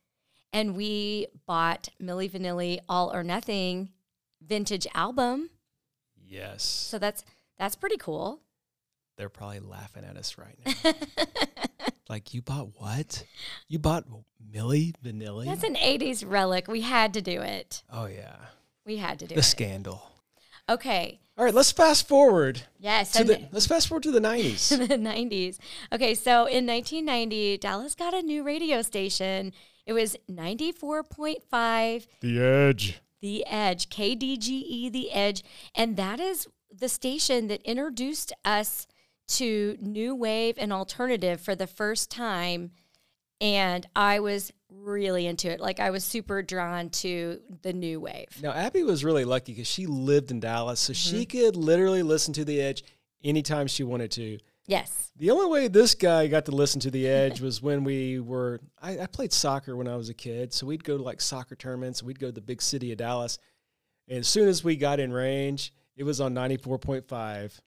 and 0.52 0.76
we 0.76 1.28
bought 1.46 1.90
Milli 2.02 2.30
Vanilli 2.32 2.80
All 2.90 3.14
or 3.14 3.24
Nothing 3.24 3.90
vintage 4.42 4.88
album. 4.96 5.52
Yes. 6.18 6.64
So 6.64 6.98
that's 6.98 7.24
that's 7.58 7.76
pretty 7.76 7.98
cool. 7.98 8.42
They're 9.18 9.30
probably 9.30 9.60
laughing 9.60 10.04
at 10.06 10.18
us 10.18 10.38
right 10.38 10.58
now. 10.86 10.92
Like 12.10 12.34
you 12.34 12.42
bought 12.42 12.70
what? 12.80 13.24
You 13.68 13.80
bought 13.80 14.06
Milli 14.52 14.94
Vanilli? 15.04 15.46
That's 15.46 15.64
an 15.64 15.76
80s 15.76 16.24
relic. 16.28 16.68
We 16.68 16.82
had 16.82 17.14
to 17.14 17.22
do 17.22 17.42
it. 17.42 17.84
oh 17.92 18.06
yeah. 18.08 18.36
We 18.86 18.98
had 18.98 19.20
to 19.20 19.28
do 19.28 19.36
The 19.36 19.40
it. 19.42 19.44
scandal. 19.44 20.02
Okay. 20.68 21.20
All 21.38 21.46
right, 21.46 21.54
let's 21.54 21.72
fast 21.72 22.08
forward 22.08 22.64
Yes. 22.80 23.12
to 23.14 23.24
the 23.24 23.48
let's 23.52 23.68
fast 23.68 23.88
forward 23.88 24.04
to 24.04 24.12
the 24.12 24.20
90s. 24.20 24.70
the 24.88 24.96
90s. 24.96 25.58
Okay, 25.94 26.14
so 26.16 26.46
in 26.46 26.66
1990, 26.68 27.58
Dallas 27.60 27.96
got 27.96 28.14
a 28.14 28.22
new 28.22 28.44
radio 28.44 28.82
station. 28.82 29.54
It 29.86 29.94
was 29.94 30.16
94.5 30.30 32.08
the 32.22 32.40
Edge. 32.42 33.02
The 33.22 33.46
Edge, 33.48 33.90
KDGE 33.90 34.92
The 34.92 35.12
Edge, 35.12 35.44
and 35.76 35.98
that 35.98 36.20
is 36.20 36.48
the 36.72 36.88
station 36.90 37.48
that 37.48 37.62
introduced 37.64 38.32
us 38.46 38.88
to 39.30 39.78
new 39.82 40.16
wave 40.16 40.56
and 40.58 40.74
alternative 40.74 41.40
for 41.40 41.56
the 41.56 41.68
first 41.68 42.12
time 42.12 42.72
and 43.42 43.88
I 43.96 44.20
was 44.20 44.52
really 44.70 45.26
into 45.26 45.50
it. 45.50 45.60
Like 45.60 45.80
I 45.80 45.90
was 45.90 46.04
super 46.04 46.42
drawn 46.42 46.90
to 46.90 47.40
the 47.62 47.74
new 47.74 48.00
wave. 48.00 48.28
Now 48.42 48.52
Abby 48.52 48.84
was 48.84 49.04
really 49.04 49.26
lucky 49.26 49.54
because 49.54 49.68
she 49.68 49.86
lived 49.86 50.32
in 50.32 50.40
Dallas, 50.40 50.80
so 50.80 50.94
she 50.94 51.26
mm-hmm. 51.26 51.46
could 51.46 51.56
literally 51.56 52.04
listen 52.04 52.34
to 52.36 52.46
the 52.46 52.62
Edge 52.62 52.84
anytime 53.24 53.68
she 53.68 53.84
wanted 53.84 54.12
to. 54.12 54.40
Yes. 54.68 55.12
The 55.16 55.32
only 55.32 55.48
way 55.48 55.68
this 55.68 55.96
guy 55.96 56.28
got 56.28 56.46
to 56.46 56.52
listen 56.52 56.80
to 56.82 56.92
the 56.92 57.08
Edge 57.08 57.42
was 57.42 57.62
when 57.62 57.84
we 57.84 58.20
were. 58.20 58.60
I, 58.82 59.00
I 59.00 59.06
played 59.08 59.34
soccer 59.34 59.76
when 59.76 59.88
I 59.88 59.96
was 59.96 60.10
a 60.10 60.14
kid, 60.14 60.54
so 60.54 60.68
we'd 60.68 60.84
go 60.84 60.98
to 60.98 61.04
like 61.04 61.22
soccer 61.22 61.56
tournaments. 61.56 62.04
We'd 62.04 62.20
go 62.20 62.28
to 62.28 62.34
the 62.34 62.42
big 62.42 62.62
city 62.62 62.92
of 62.92 62.98
Dallas, 62.98 63.40
and 64.08 64.20
as 64.20 64.28
soon 64.28 64.48
as 64.48 64.64
we 64.64 64.76
got 64.76 65.00
in 65.00 65.12
range, 65.12 65.74
it 65.96 66.04
was 66.04 66.22
on 66.22 66.34
ninety 66.34 66.58
four 66.58 66.78
point 66.78 67.08
five. 67.08 67.60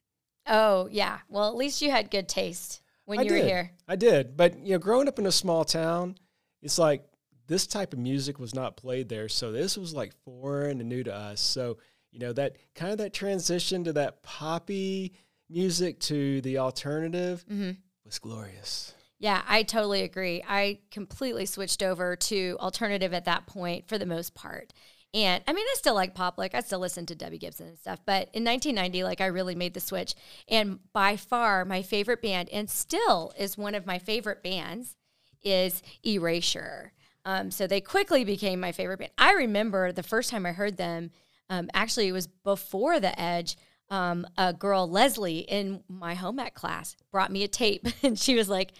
Oh, 0.47 0.87
yeah. 0.91 1.19
Well, 1.29 1.49
at 1.49 1.55
least 1.55 1.81
you 1.81 1.91
had 1.91 2.11
good 2.11 2.27
taste 2.27 2.81
when 3.05 3.19
I 3.19 3.23
you 3.23 3.29
did. 3.29 3.41
were 3.41 3.47
here. 3.47 3.71
I 3.87 3.95
did, 3.95 4.37
but 4.37 4.59
you 4.59 4.73
know, 4.73 4.79
growing 4.79 5.07
up 5.07 5.19
in 5.19 5.25
a 5.25 5.31
small 5.31 5.63
town, 5.63 6.15
it's 6.61 6.77
like 6.77 7.03
this 7.47 7.67
type 7.67 7.93
of 7.93 7.99
music 7.99 8.39
was 8.39 8.55
not 8.55 8.77
played 8.77 9.09
there, 9.09 9.29
so 9.29 9.51
this 9.51 9.77
was 9.77 9.93
like 9.93 10.13
foreign 10.23 10.79
and 10.79 10.89
new 10.89 11.03
to 11.03 11.13
us. 11.13 11.41
So 11.41 11.77
you 12.11 12.19
know 12.19 12.33
that 12.33 12.57
kind 12.75 12.91
of 12.91 12.97
that 12.99 13.13
transition 13.13 13.83
to 13.85 13.93
that 13.93 14.23
poppy 14.23 15.13
music 15.49 15.99
to 15.99 16.41
the 16.41 16.59
alternative 16.59 17.45
mm-hmm. 17.49 17.71
was 18.05 18.19
glorious. 18.19 18.93
Yeah, 19.19 19.41
I 19.47 19.63
totally 19.63 20.01
agree. 20.01 20.43
I 20.47 20.79
completely 20.91 21.45
switched 21.45 21.81
over 21.81 22.15
to 22.15 22.57
alternative 22.59 23.13
at 23.13 23.25
that 23.25 23.47
point 23.47 23.87
for 23.87 23.97
the 23.97 24.05
most 24.05 24.33
part. 24.35 24.73
And 25.13 25.43
I 25.47 25.53
mean, 25.53 25.65
I 25.67 25.75
still 25.77 25.93
like 25.93 26.15
pop, 26.15 26.37
like 26.37 26.55
I 26.55 26.61
still 26.61 26.79
listen 26.79 27.05
to 27.07 27.15
Debbie 27.15 27.37
Gibson 27.37 27.67
and 27.67 27.77
stuff. 27.77 27.99
But 28.05 28.29
in 28.33 28.43
1990, 28.43 29.03
like 29.03 29.21
I 29.21 29.27
really 29.27 29.53
made 29.53 29.73
the 29.73 29.79
switch. 29.79 30.15
And 30.47 30.79
by 30.91 31.17
far, 31.17 31.65
my 31.65 31.83
favorite 31.83 32.21
band, 32.21 32.49
and 32.49 32.69
still 32.69 33.31
is 33.37 33.57
one 33.57 33.75
of 33.75 33.85
my 33.85 33.99
favorite 33.99 34.41
bands, 34.41 34.95
is 35.43 35.83
Erasure. 36.05 36.93
Um, 37.25 37.51
so 37.51 37.67
they 37.67 37.79
quickly 37.79 38.23
became 38.23 38.59
my 38.59 38.71
favorite 38.71 38.99
band. 38.99 39.11
I 39.17 39.33
remember 39.33 39.91
the 39.91 40.03
first 40.03 40.29
time 40.29 40.45
I 40.45 40.51
heard 40.51 40.77
them, 40.77 41.11
um, 41.49 41.69
actually, 41.73 42.07
it 42.07 42.13
was 42.13 42.27
before 42.27 42.99
The 42.99 43.19
Edge. 43.19 43.57
Um, 43.89 44.25
a 44.37 44.53
girl, 44.53 44.89
Leslie, 44.89 45.39
in 45.39 45.83
my 45.87 46.15
home 46.15 46.39
ec 46.39 46.55
class 46.55 46.95
brought 47.11 47.31
me 47.31 47.43
a 47.43 47.47
tape, 47.47 47.85
and 48.03 48.17
she 48.17 48.35
was 48.35 48.49
like, 48.49 48.71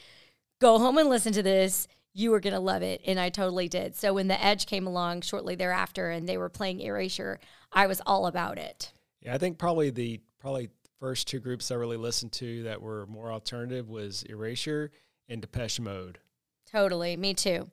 Go 0.59 0.79
home 0.79 0.97
and 0.97 1.09
listen 1.09 1.33
to 1.33 1.43
this. 1.43 1.87
You 2.13 2.31
were 2.31 2.39
going 2.39 2.53
to 2.53 2.59
love 2.59 2.83
it. 2.83 3.01
And 3.05 3.19
I 3.19 3.29
totally 3.29 3.67
did. 3.67 3.95
So 3.95 4.13
when 4.13 4.27
The 4.27 4.43
Edge 4.43 4.65
came 4.65 4.85
along 4.87 5.21
shortly 5.21 5.55
thereafter 5.55 6.09
and 6.09 6.29
they 6.29 6.37
were 6.37 6.49
playing 6.49 6.79
Erasure, 6.79 7.39
I 7.71 7.87
was 7.87 8.01
all 8.05 8.27
about 8.27 8.57
it. 8.57 8.93
Yeah, 9.21 9.33
I 9.33 9.37
think 9.37 9.57
probably 9.57 9.89
the 9.89 10.21
probably 10.39 10.69
first 10.99 11.27
two 11.27 11.39
groups 11.39 11.71
I 11.71 11.75
really 11.75 11.97
listened 11.97 12.31
to 12.33 12.63
that 12.63 12.81
were 12.81 13.05
more 13.07 13.31
alternative 13.31 13.89
was 13.89 14.23
Erasure 14.23 14.91
and 15.27 15.41
Depeche 15.41 15.79
Mode. 15.79 16.19
Totally, 16.71 17.17
me 17.17 17.33
too. 17.33 17.69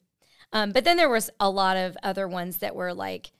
Um, 0.52 0.72
but 0.72 0.84
then 0.84 0.96
there 0.96 1.08
was 1.08 1.30
a 1.38 1.50
lot 1.50 1.76
of 1.76 1.96
other 2.02 2.26
ones 2.26 2.58
that 2.58 2.74
were 2.74 2.92
like 2.92 3.32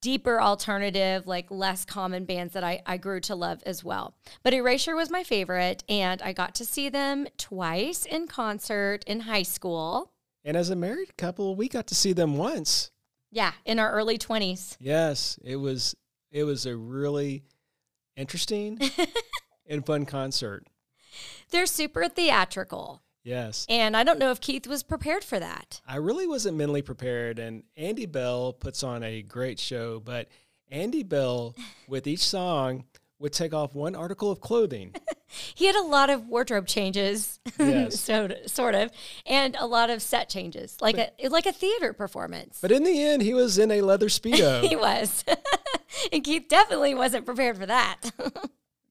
deeper 0.00 0.40
alternative, 0.40 1.26
like 1.26 1.50
less 1.50 1.84
common 1.84 2.24
bands 2.24 2.54
that 2.54 2.64
I, 2.64 2.82
I 2.86 2.96
grew 2.96 3.20
to 3.20 3.34
love 3.34 3.62
as 3.66 3.82
well. 3.82 4.14
But 4.42 4.54
Erasure 4.54 4.94
was 4.94 5.10
my 5.10 5.24
favorite, 5.24 5.84
and 5.88 6.22
I 6.22 6.32
got 6.32 6.54
to 6.56 6.64
see 6.64 6.88
them 6.88 7.26
twice 7.36 8.04
in 8.04 8.26
concert 8.26 9.04
in 9.06 9.20
high 9.20 9.42
school. 9.42 10.12
And 10.44 10.56
as 10.56 10.70
a 10.70 10.76
married 10.76 11.16
couple, 11.16 11.56
we 11.56 11.68
got 11.68 11.86
to 11.88 11.94
see 11.94 12.12
them 12.12 12.36
once. 12.36 12.90
Yeah, 13.30 13.52
in 13.64 13.78
our 13.78 13.92
early 13.92 14.18
20s. 14.18 14.76
Yes, 14.80 15.38
it 15.44 15.56
was 15.56 15.94
it 16.30 16.44
was 16.44 16.66
a 16.66 16.76
really 16.76 17.44
interesting 18.16 18.78
and 19.66 19.84
fun 19.84 20.06
concert. 20.06 20.66
They're 21.50 21.66
super 21.66 22.08
theatrical. 22.08 23.02
Yes. 23.28 23.66
And 23.68 23.94
I 23.94 24.04
don't 24.04 24.18
know 24.18 24.30
if 24.30 24.40
Keith 24.40 24.66
was 24.66 24.82
prepared 24.82 25.22
for 25.22 25.38
that. 25.38 25.82
I 25.86 25.96
really 25.96 26.26
wasn't 26.26 26.56
mentally 26.56 26.80
prepared 26.80 27.38
and 27.38 27.62
Andy 27.76 28.06
Bell 28.06 28.54
puts 28.54 28.82
on 28.82 29.02
a 29.02 29.20
great 29.20 29.58
show, 29.60 30.00
but 30.00 30.28
Andy 30.70 31.02
Bell 31.02 31.54
with 31.88 32.06
each 32.06 32.20
song 32.26 32.84
would 33.18 33.34
take 33.34 33.52
off 33.52 33.74
one 33.74 33.94
article 33.94 34.30
of 34.30 34.40
clothing. 34.40 34.94
He 35.54 35.66
had 35.66 35.76
a 35.76 35.82
lot 35.82 36.08
of 36.08 36.26
wardrobe 36.26 36.66
changes, 36.66 37.38
Yes. 37.58 38.00
so, 38.08 38.30
sort 38.46 38.74
of, 38.74 38.90
and 39.26 39.56
a 39.60 39.66
lot 39.66 39.90
of 39.90 40.00
set 40.00 40.30
changes, 40.30 40.78
like 40.80 40.96
a 40.96 41.10
like 41.28 41.44
a 41.44 41.52
theater 41.52 41.92
performance. 41.92 42.58
But 42.62 42.72
in 42.72 42.82
the 42.82 43.02
end, 43.02 43.20
he 43.20 43.34
was 43.34 43.58
in 43.58 43.70
a 43.70 43.82
leather 43.82 44.06
speedo. 44.08 44.62
he 44.66 44.74
was, 44.74 45.26
and 46.14 46.24
Keith 46.24 46.46
definitely 46.48 46.94
wasn't 46.94 47.26
prepared 47.26 47.58
for 47.58 47.66
that. 47.66 48.10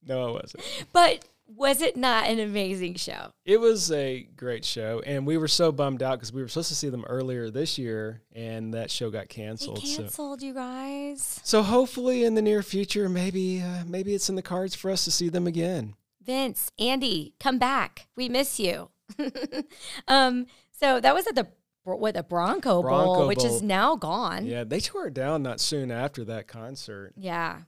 no, 0.06 0.27
I 0.27 0.32
wasn't. 0.34 0.63
but 0.94 1.25
was 1.57 1.81
it 1.81 1.97
not 1.97 2.27
an 2.27 2.39
amazing 2.39 2.95
show? 2.95 3.33
It 3.43 3.59
was 3.59 3.91
a 3.91 4.27
great 4.35 4.63
show, 4.63 5.01
and 5.05 5.25
we 5.25 5.37
were 5.37 5.47
so 5.47 5.71
bummed 5.71 6.03
out 6.03 6.19
because 6.19 6.31
we 6.31 6.41
were 6.41 6.47
supposed 6.47 6.69
to 6.69 6.75
see 6.75 6.89
them 6.89 7.03
earlier 7.05 7.49
this 7.49 7.77
year, 7.79 8.21
and 8.33 8.73
that 8.75 8.91
show 8.91 9.09
got 9.09 9.27
They 9.27 9.35
canceled. 9.35 9.79
So, 9.83 10.01
canceled, 10.03 10.41
you 10.43 10.53
guys. 10.53 11.39
so 11.43 11.63
hopefully 11.63 12.23
in 12.23 12.35
the 12.35 12.41
near 12.43 12.61
future, 12.61 13.09
maybe 13.09 13.61
uh, 13.61 13.83
maybe 13.87 14.13
it's 14.13 14.29
in 14.29 14.35
the 14.35 14.41
cards 14.43 14.75
for 14.75 14.91
us 14.91 15.03
to 15.05 15.11
see 15.11 15.29
them 15.29 15.47
again. 15.47 15.95
Vince, 16.23 16.71
Andy, 16.77 17.33
come 17.39 17.57
back. 17.57 18.07
We 18.15 18.29
miss 18.29 18.59
you. 18.59 18.89
um, 20.07 20.45
so 20.71 20.99
that 20.99 21.15
was 21.15 21.25
at 21.25 21.35
the 21.35 21.47
what 21.83 22.13
the 22.13 22.23
Bronco, 22.23 22.81
Bowl, 22.81 22.83
Bronco 22.83 23.27
which 23.27 23.43
is 23.45 23.61
now 23.61 23.95
gone. 23.95 24.45
Yeah, 24.45 24.63
they 24.65 24.81
tore 24.81 25.07
it 25.07 25.13
down 25.13 25.41
not 25.41 25.61
soon 25.61 25.89
after 25.89 26.25
that 26.25 26.47
concert. 26.47 27.13
Yeah. 27.15 27.61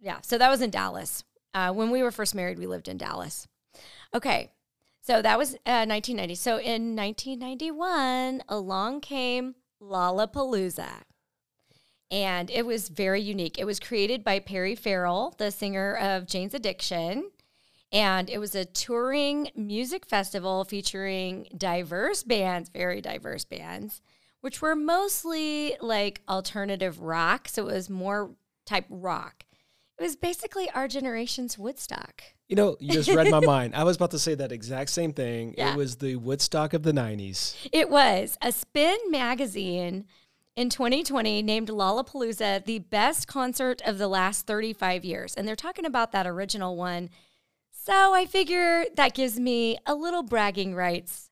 Yeah. 0.00 0.18
So 0.22 0.38
that 0.38 0.50
was 0.50 0.60
in 0.60 0.70
Dallas. 0.70 1.24
Uh, 1.54 1.72
when 1.72 1.90
we 1.90 2.02
were 2.02 2.10
first 2.10 2.34
married, 2.34 2.58
we 2.58 2.66
lived 2.66 2.88
in 2.88 2.98
Dallas. 2.98 3.48
Okay. 4.14 4.50
So 5.00 5.22
that 5.22 5.38
was 5.38 5.54
uh, 5.64 5.88
1990. 5.88 6.34
So 6.34 6.58
in 6.58 6.94
1991, 6.94 8.42
along 8.48 9.00
came 9.00 9.54
Lollapalooza. 9.82 11.02
And 12.10 12.50
it 12.50 12.64
was 12.64 12.88
very 12.88 13.20
unique. 13.20 13.58
It 13.58 13.64
was 13.64 13.80
created 13.80 14.24
by 14.24 14.38
Perry 14.38 14.74
Farrell, 14.74 15.34
the 15.38 15.50
singer 15.50 15.96
of 15.96 16.26
Jane's 16.26 16.54
Addiction. 16.54 17.30
And 17.90 18.28
it 18.28 18.38
was 18.38 18.54
a 18.54 18.64
touring 18.64 19.50
music 19.54 20.04
festival 20.06 20.64
featuring 20.64 21.48
diverse 21.56 22.22
bands, 22.22 22.68
very 22.68 23.00
diverse 23.00 23.44
bands, 23.44 24.02
which 24.40 24.60
were 24.60 24.76
mostly 24.76 25.76
like 25.80 26.20
alternative 26.28 27.00
rock. 27.00 27.48
So 27.48 27.68
it 27.68 27.72
was 27.72 27.88
more 27.88 28.32
type 28.66 28.86
rock. 28.90 29.44
It 29.98 30.02
was 30.02 30.16
basically 30.16 30.70
our 30.70 30.86
generation's 30.86 31.58
Woodstock. 31.58 32.22
You 32.48 32.54
know, 32.54 32.76
you 32.78 32.92
just 32.92 33.10
read 33.10 33.30
my 33.30 33.40
mind. 33.44 33.74
I 33.74 33.82
was 33.82 33.96
about 33.96 34.12
to 34.12 34.18
say 34.18 34.34
that 34.36 34.52
exact 34.52 34.90
same 34.90 35.12
thing. 35.12 35.54
Yeah. 35.58 35.72
It 35.72 35.76
was 35.76 35.96
the 35.96 36.16
Woodstock 36.16 36.72
of 36.72 36.84
the 36.84 36.92
90s. 36.92 37.68
It 37.72 37.90
was 37.90 38.38
a 38.40 38.52
Spin 38.52 38.96
magazine 39.08 40.06
in 40.54 40.70
2020 40.70 41.42
named 41.42 41.68
Lollapalooza 41.68 42.64
the 42.64 42.78
best 42.78 43.26
concert 43.26 43.82
of 43.84 43.98
the 43.98 44.08
last 44.08 44.46
35 44.46 45.04
years. 45.04 45.34
And 45.34 45.48
they're 45.48 45.56
talking 45.56 45.84
about 45.84 46.12
that 46.12 46.26
original 46.26 46.76
one. 46.76 47.10
So 47.70 48.14
I 48.14 48.24
figure 48.24 48.84
that 48.94 49.14
gives 49.14 49.38
me 49.40 49.78
a 49.84 49.94
little 49.94 50.22
bragging 50.22 50.74
rights. 50.74 51.30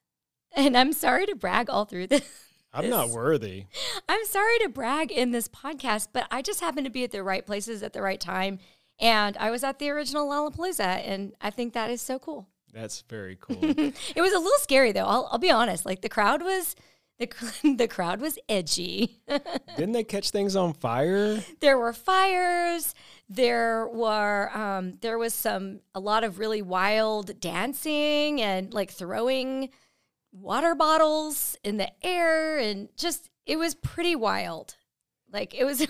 And 0.52 0.76
I'm 0.76 0.92
sorry 0.92 1.26
to 1.26 1.36
brag 1.36 1.70
all 1.70 1.84
through 1.84 2.06
this. 2.08 2.45
I'm 2.76 2.90
not 2.90 3.10
worthy. 3.10 3.64
I'm 4.08 4.24
sorry 4.26 4.58
to 4.60 4.68
brag 4.68 5.10
in 5.10 5.30
this 5.30 5.48
podcast, 5.48 6.08
but 6.12 6.26
I 6.30 6.42
just 6.42 6.60
happened 6.60 6.86
to 6.86 6.90
be 6.90 7.04
at 7.04 7.10
the 7.10 7.22
right 7.22 7.44
places 7.44 7.82
at 7.82 7.92
the 7.92 8.02
right 8.02 8.20
time. 8.20 8.58
And 8.98 9.36
I 9.38 9.50
was 9.50 9.62
at 9.64 9.78
the 9.78 9.90
original 9.90 10.28
Lollapalooza, 10.28 10.80
and 10.80 11.32
I 11.40 11.50
think 11.50 11.74
that 11.74 11.90
is 11.90 12.00
so 12.00 12.18
cool. 12.18 12.48
That's 12.72 13.02
very 13.08 13.36
cool. 13.40 13.58
It 13.62 14.20
was 14.20 14.32
a 14.32 14.38
little 14.38 14.58
scary 14.58 14.92
though. 14.92 15.06
I'll, 15.06 15.28
I'll 15.32 15.38
be 15.38 15.50
honest. 15.50 15.86
Like 15.86 16.02
the 16.02 16.08
crowd 16.08 16.42
was 16.42 16.76
the 17.18 17.28
the 17.76 17.88
crowd 17.88 18.20
was 18.20 18.38
edgy. 18.48 19.20
Didn't 19.76 19.92
they 19.92 20.04
catch 20.04 20.30
things 20.30 20.56
on 20.56 20.74
fire? 20.74 21.42
there 21.60 21.78
were 21.78 21.92
fires. 21.92 22.94
There 23.28 23.88
were 23.88 24.50
um, 24.56 24.98
there 25.00 25.18
was 25.18 25.34
some 25.34 25.80
a 25.94 26.00
lot 26.00 26.24
of 26.24 26.38
really 26.38 26.62
wild 26.62 27.40
dancing 27.40 28.40
and 28.40 28.72
like 28.72 28.90
throwing 28.90 29.70
water 30.40 30.74
bottles 30.74 31.56
in 31.64 31.76
the 31.76 31.90
air 32.04 32.58
and 32.58 32.88
just 32.96 33.30
it 33.46 33.58
was 33.58 33.74
pretty 33.74 34.16
wild. 34.16 34.76
Like 35.32 35.54
it 35.54 35.64
was 35.64 35.80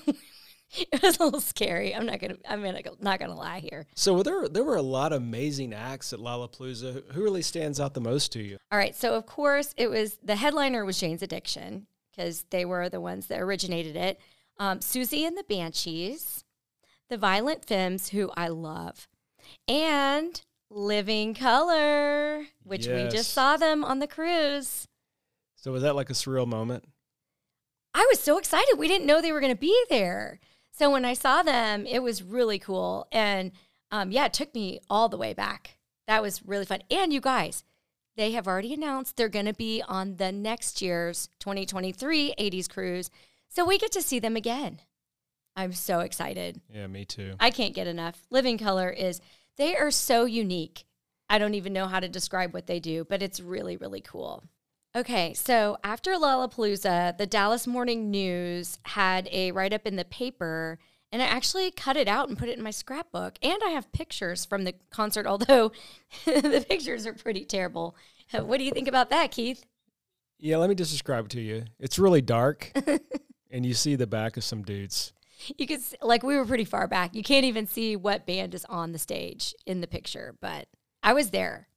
it 0.70 1.02
was 1.02 1.18
a 1.18 1.24
little 1.24 1.40
scary. 1.40 1.94
I'm 1.94 2.06
not 2.06 2.20
gonna 2.20 2.36
I'm 2.48 2.62
gonna 2.62 2.82
not 3.00 3.18
gonna 3.18 3.34
lie 3.34 3.60
here. 3.60 3.86
So 3.94 4.22
there, 4.22 4.48
there 4.48 4.64
were 4.64 4.76
a 4.76 4.82
lot 4.82 5.12
of 5.12 5.22
amazing 5.22 5.72
acts 5.72 6.12
at 6.12 6.18
Lollapalooza. 6.18 7.12
Who 7.12 7.22
really 7.22 7.42
stands 7.42 7.80
out 7.80 7.94
the 7.94 8.00
most 8.00 8.32
to 8.32 8.42
you? 8.42 8.58
All 8.70 8.78
right. 8.78 8.94
So, 8.94 9.14
of 9.14 9.26
course, 9.26 9.74
it 9.76 9.88
was 9.88 10.18
the 10.22 10.36
headliner 10.36 10.84
was 10.84 10.98
Jane's 10.98 11.22
Addiction 11.22 11.86
because 12.10 12.44
they 12.50 12.64
were 12.64 12.88
the 12.88 13.00
ones 13.00 13.26
that 13.26 13.40
originated 13.40 13.96
it. 13.96 14.20
Um, 14.58 14.78
Siouxsie 14.78 15.26
and 15.26 15.36
the 15.36 15.44
Banshees, 15.44 16.44
the 17.10 17.18
Violent 17.18 17.64
Femmes, 17.64 18.08
who 18.08 18.30
I 18.36 18.48
love, 18.48 19.06
and 19.68 20.40
Living 20.70 21.35
Colour, 21.35 22.46
which 22.64 22.87
we 22.87 23.08
just 23.08 23.32
saw 23.32 23.56
them 23.56 23.85
on 23.85 23.99
the 23.99 24.06
cruise. 24.06 24.88
So 25.54 25.73
was 25.73 25.82
that 25.82 25.96
like 25.96 26.11
a 26.11 26.14
surreal 26.14 26.46
moment? 26.46 26.85
I 27.94 28.06
was 28.11 28.20
so 28.20 28.38
excited. 28.38 28.76
We 28.78 28.88
didn't 28.88 29.06
know 29.06 29.20
they 29.20 29.32
were 29.32 29.40
going 29.40 29.54
to 29.54 29.58
be 29.58 29.76
there. 29.88 30.38
So 30.70 30.90
when 30.90 31.04
I 31.04 31.14
saw 31.14 31.42
them, 31.42 31.87
it 31.87 32.02
was 32.02 32.23
really 32.23 32.58
cool. 32.58 33.08
And 33.11 33.52
um, 33.90 34.11
yeah, 34.11 34.26
it 34.26 34.32
took 34.35 34.54
me 34.54 34.80
all 34.90 35.08
the 35.08 35.16
way 35.16 35.32
back. 35.32 35.78
That 36.06 36.23
was 36.23 36.44
really 36.44 36.66
fun. 36.66 36.82
And 36.90 37.12
you 37.12 37.20
guys, 37.20 37.64
they 38.16 38.32
have 38.32 38.46
already 38.46 38.75
announced 38.75 39.16
they're 39.16 39.28
going 39.28 39.46
to 39.46 39.54
be 39.54 39.82
on 39.88 40.16
the 40.16 40.32
next 40.32 40.82
year's 40.82 41.28
2023 41.40 42.35
80s 42.38 42.68
cruise. 42.68 43.11
So 43.49 43.64
we 43.64 43.78
get 43.78 43.92
to 43.92 44.02
see 44.02 44.18
them 44.18 44.37
again. 44.37 44.80
I'm 45.56 45.73
so 45.73 46.00
excited. 46.00 46.61
Yeah, 46.73 46.87
me 46.87 47.06
too. 47.06 47.35
I 47.40 47.50
can't 47.50 47.75
get 47.75 47.87
enough. 47.87 48.26
Living 48.30 48.58
Colour 48.58 48.90
is, 48.90 49.20
they 49.56 49.76
are 49.76 49.90
so 49.90 50.25
unique. 50.25 50.84
I 51.28 51.38
don't 51.38 51.54
even 51.54 51.72
know 51.72 51.86
how 51.86 52.00
to 52.00 52.08
describe 52.08 52.54
what 52.54 52.66
they 52.66 52.80
do, 52.80 53.04
but 53.04 53.22
it's 53.22 53.40
really, 53.40 53.76
really 53.76 54.00
cool. 54.00 54.44
Okay, 54.94 55.34
so 55.34 55.76
after 55.84 56.12
Lollapalooza, 56.12 57.18
the 57.18 57.26
Dallas 57.26 57.66
Morning 57.66 58.10
News 58.10 58.78
had 58.84 59.28
a 59.30 59.52
write 59.52 59.75
up 59.75 59.86
in 59.86 59.96
the 59.96 60.06
paper, 60.06 60.78
and 61.12 61.20
I 61.20 61.26
actually 61.26 61.70
cut 61.70 61.96
it 61.96 62.08
out 62.08 62.28
and 62.28 62.38
put 62.38 62.48
it 62.48 62.56
in 62.56 62.64
my 62.64 62.70
scrapbook. 62.70 63.34
And 63.42 63.58
I 63.64 63.70
have 63.70 63.92
pictures 63.92 64.44
from 64.44 64.64
the 64.64 64.75
concert, 64.90 65.26
although 65.26 65.72
the 66.25 66.64
pictures 66.66 67.06
are 67.06 67.12
pretty 67.12 67.44
terrible. 67.44 67.96
What 68.32 68.58
do 68.58 68.64
you 68.64 68.72
think 68.72 68.88
about 68.88 69.10
that, 69.10 69.30
Keith? 69.30 69.64
Yeah, 70.40 70.56
let 70.56 70.68
me 70.68 70.75
just 70.75 70.90
describe 70.90 71.26
it 71.26 71.30
to 71.30 71.40
you. 71.40 71.64
It's 71.78 71.96
really 71.96 72.20
dark, 72.20 72.72
and 73.50 73.64
you 73.64 73.72
see 73.72 73.94
the 73.94 74.08
back 74.08 74.36
of 74.36 74.42
some 74.42 74.62
dudes. 74.62 75.12
You 75.56 75.66
could, 75.66 75.80
like, 76.00 76.22
we 76.22 76.36
were 76.36 76.46
pretty 76.46 76.64
far 76.64 76.88
back. 76.88 77.14
You 77.14 77.22
can't 77.22 77.44
even 77.44 77.66
see 77.66 77.94
what 77.94 78.26
band 78.26 78.54
is 78.54 78.64
on 78.66 78.92
the 78.92 78.99
stage 78.99 79.54
in 79.66 79.80
the 79.80 79.86
picture, 79.86 80.34
but 80.40 80.66
I 81.02 81.12
was 81.12 81.30
there. 81.30 81.68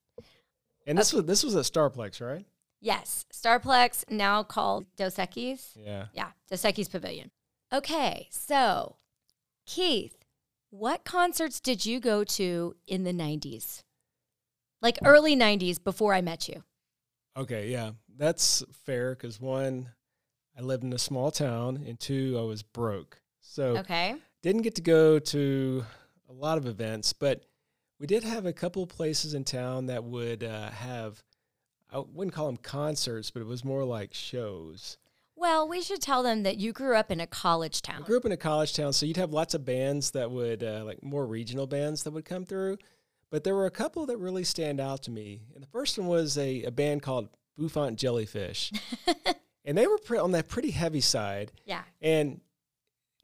And 0.87 0.97
this 0.97 1.13
was 1.13 1.25
this 1.25 1.43
was 1.43 1.55
at 1.55 1.65
Starplex, 1.65 2.25
right? 2.25 2.45
Yes, 2.81 3.25
Starplex, 3.33 4.09
now 4.09 4.43
called 4.43 4.85
Dos 4.95 5.15
Equis. 5.15 5.75
Yeah. 5.75 6.05
Yeah, 6.13 6.29
Dos 6.49 6.63
Equis 6.63 6.89
Pavilion. 6.89 7.31
Okay, 7.71 8.27
so 8.31 8.95
Keith, 9.65 10.17
what 10.71 11.03
concerts 11.03 11.59
did 11.59 11.85
you 11.85 11.99
go 11.99 12.23
to 12.23 12.75
in 12.87 13.03
the 13.03 13.11
90s? 13.11 13.83
Like 14.81 14.97
early 15.03 15.35
90s 15.35 15.83
before 15.83 16.13
I 16.13 16.21
met 16.21 16.47
you. 16.47 16.63
Okay, 17.37 17.69
yeah, 17.69 17.91
that's 18.17 18.63
fair 18.85 19.11
because 19.11 19.39
one, 19.39 19.89
I 20.57 20.61
lived 20.61 20.83
in 20.83 20.93
a 20.93 20.97
small 20.97 21.31
town, 21.31 21.83
and 21.85 21.99
two, 21.99 22.37
I 22.39 22.43
was 22.43 22.63
broke, 22.63 23.21
so 23.49 23.77
Okay. 23.77 24.15
didn't 24.41 24.61
get 24.61 24.75
to 24.75 24.81
go 24.81 25.19
to 25.19 25.85
a 26.29 26.33
lot 26.33 26.57
of 26.57 26.65
events. 26.67 27.13
But 27.13 27.43
we 27.99 28.07
did 28.07 28.23
have 28.23 28.45
a 28.45 28.53
couple 28.53 28.85
places 28.87 29.33
in 29.33 29.43
town 29.43 29.87
that 29.87 30.03
would 30.03 30.43
uh, 30.43 30.69
have, 30.69 31.23
I 31.91 31.99
wouldn't 31.99 32.33
call 32.33 32.45
them 32.45 32.57
concerts, 32.57 33.31
but 33.31 33.41
it 33.41 33.45
was 33.47 33.65
more 33.65 33.83
like 33.83 34.13
shows. 34.13 34.97
Well, 35.35 35.67
we 35.67 35.81
should 35.81 36.01
tell 36.01 36.21
them 36.21 36.43
that 36.43 36.57
you 36.57 36.73
grew 36.73 36.95
up 36.95 37.11
in 37.11 37.19
a 37.21 37.27
college 37.27 37.81
I 37.87 37.93
town. 37.93 38.03
grew 38.03 38.17
up 38.17 38.25
in 38.25 38.31
a 38.33 38.37
college 38.37 38.73
town, 38.75 38.91
so 38.93 39.05
you'd 39.05 39.17
have 39.17 39.31
lots 39.31 39.53
of 39.53 39.63
bands 39.65 40.11
that 40.11 40.29
would, 40.31 40.63
uh, 40.63 40.83
like 40.85 41.01
more 41.01 41.25
regional 41.25 41.65
bands 41.65 42.03
that 42.03 42.11
would 42.11 42.25
come 42.25 42.45
through. 42.45 42.77
But 43.31 43.43
there 43.43 43.55
were 43.55 43.65
a 43.65 43.71
couple 43.71 44.05
that 44.07 44.17
really 44.17 44.43
stand 44.43 44.79
out 44.81 45.03
to 45.03 45.11
me. 45.11 45.41
And 45.53 45.63
the 45.63 45.67
first 45.67 45.97
one 45.97 46.07
was 46.07 46.37
a, 46.37 46.63
a 46.63 46.71
band 46.71 47.03
called 47.03 47.29
Bouffant 47.57 47.95
Jellyfish. 47.95 48.71
and 49.65 49.77
they 49.77 49.87
were 49.87 49.97
pre- 49.99 50.17
on 50.17 50.31
that 50.31 50.47
pretty 50.49 50.71
heavy 50.71 51.01
side. 51.01 51.51
Yeah. 51.65 51.83
And 52.01 52.41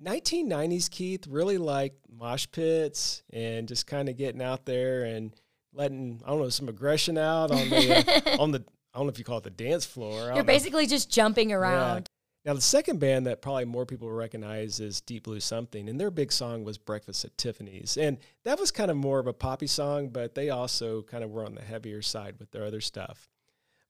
1990s 0.05 0.89
Keith 0.89 1.27
really 1.27 1.57
liked 1.57 1.97
mosh 2.09 2.47
pits 2.51 3.23
and 3.33 3.67
just 3.67 3.87
kind 3.87 4.07
of 4.09 4.17
getting 4.17 4.41
out 4.41 4.65
there 4.65 5.03
and 5.03 5.33
letting, 5.73 6.21
I 6.25 6.29
don't 6.29 6.39
know, 6.39 6.49
some 6.49 6.69
aggression 6.69 7.17
out 7.17 7.51
on 7.51 7.69
the, 7.69 8.35
uh, 8.37 8.37
on 8.41 8.51
the, 8.51 8.63
I 8.93 8.97
don't 8.97 9.07
know 9.07 9.11
if 9.11 9.19
you 9.19 9.25
call 9.25 9.39
it 9.39 9.43
the 9.43 9.49
dance 9.49 9.85
floor. 9.85 10.13
You're 10.19 10.27
don't 10.29 10.37
know. 10.37 10.43
basically 10.43 10.87
just 10.87 11.09
jumping 11.09 11.49
Yeah. 11.49 11.57
around. 11.57 12.09
Now, 12.45 12.53
the 12.53 12.61
second 12.61 12.99
band 12.99 13.25
that 13.25 13.41
probably 13.41 13.65
more 13.65 13.87
people 13.87 14.09
recognize 14.11 14.79
is 14.79 15.01
Deep 15.01 15.23
Blue 15.23 15.39
Something, 15.39 15.89
and 15.89 15.99
their 15.99 16.11
big 16.11 16.31
song 16.31 16.63
was 16.63 16.77
Breakfast 16.77 17.25
at 17.25 17.35
Tiffany's. 17.39 17.97
And 17.97 18.19
that 18.43 18.59
was 18.59 18.69
kind 18.69 18.91
of 18.91 18.97
more 18.97 19.17
of 19.17 19.25
a 19.25 19.33
poppy 19.33 19.65
song, 19.65 20.09
but 20.09 20.35
they 20.35 20.51
also 20.51 21.01
kind 21.01 21.23
of 21.23 21.31
were 21.31 21.43
on 21.43 21.55
the 21.55 21.63
heavier 21.63 22.03
side 22.03 22.35
with 22.37 22.51
their 22.51 22.63
other 22.63 22.81
stuff. 22.81 23.27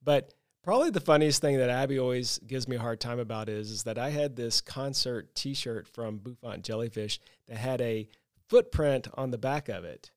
But 0.02 0.34
probably 0.66 0.90
the 0.90 1.00
funniest 1.00 1.42
thing 1.42 1.58
that 1.58 1.70
Abby 1.70 2.00
always 2.00 2.40
gives 2.40 2.68
me 2.68 2.76
a 2.76 2.80
hard 2.80 3.00
time 3.00 3.20
about 3.20 3.48
is, 3.48 3.70
is 3.70 3.84
that 3.84 4.00
I 4.00 4.10
had 4.10 4.36
this 4.36 4.60
concert 4.62 5.34
t 5.36 5.54
shirt 5.54 5.88
from 5.88 6.18
Bouffant 6.20 6.64
Jellyfish 6.64 7.20
that 7.48 7.58
had 7.58 7.80
a 7.82 8.10
footprint 8.50 9.08
on 9.14 9.30
the 9.30 9.38
back 9.38 9.70
of 9.70 9.86
it. 9.86 10.12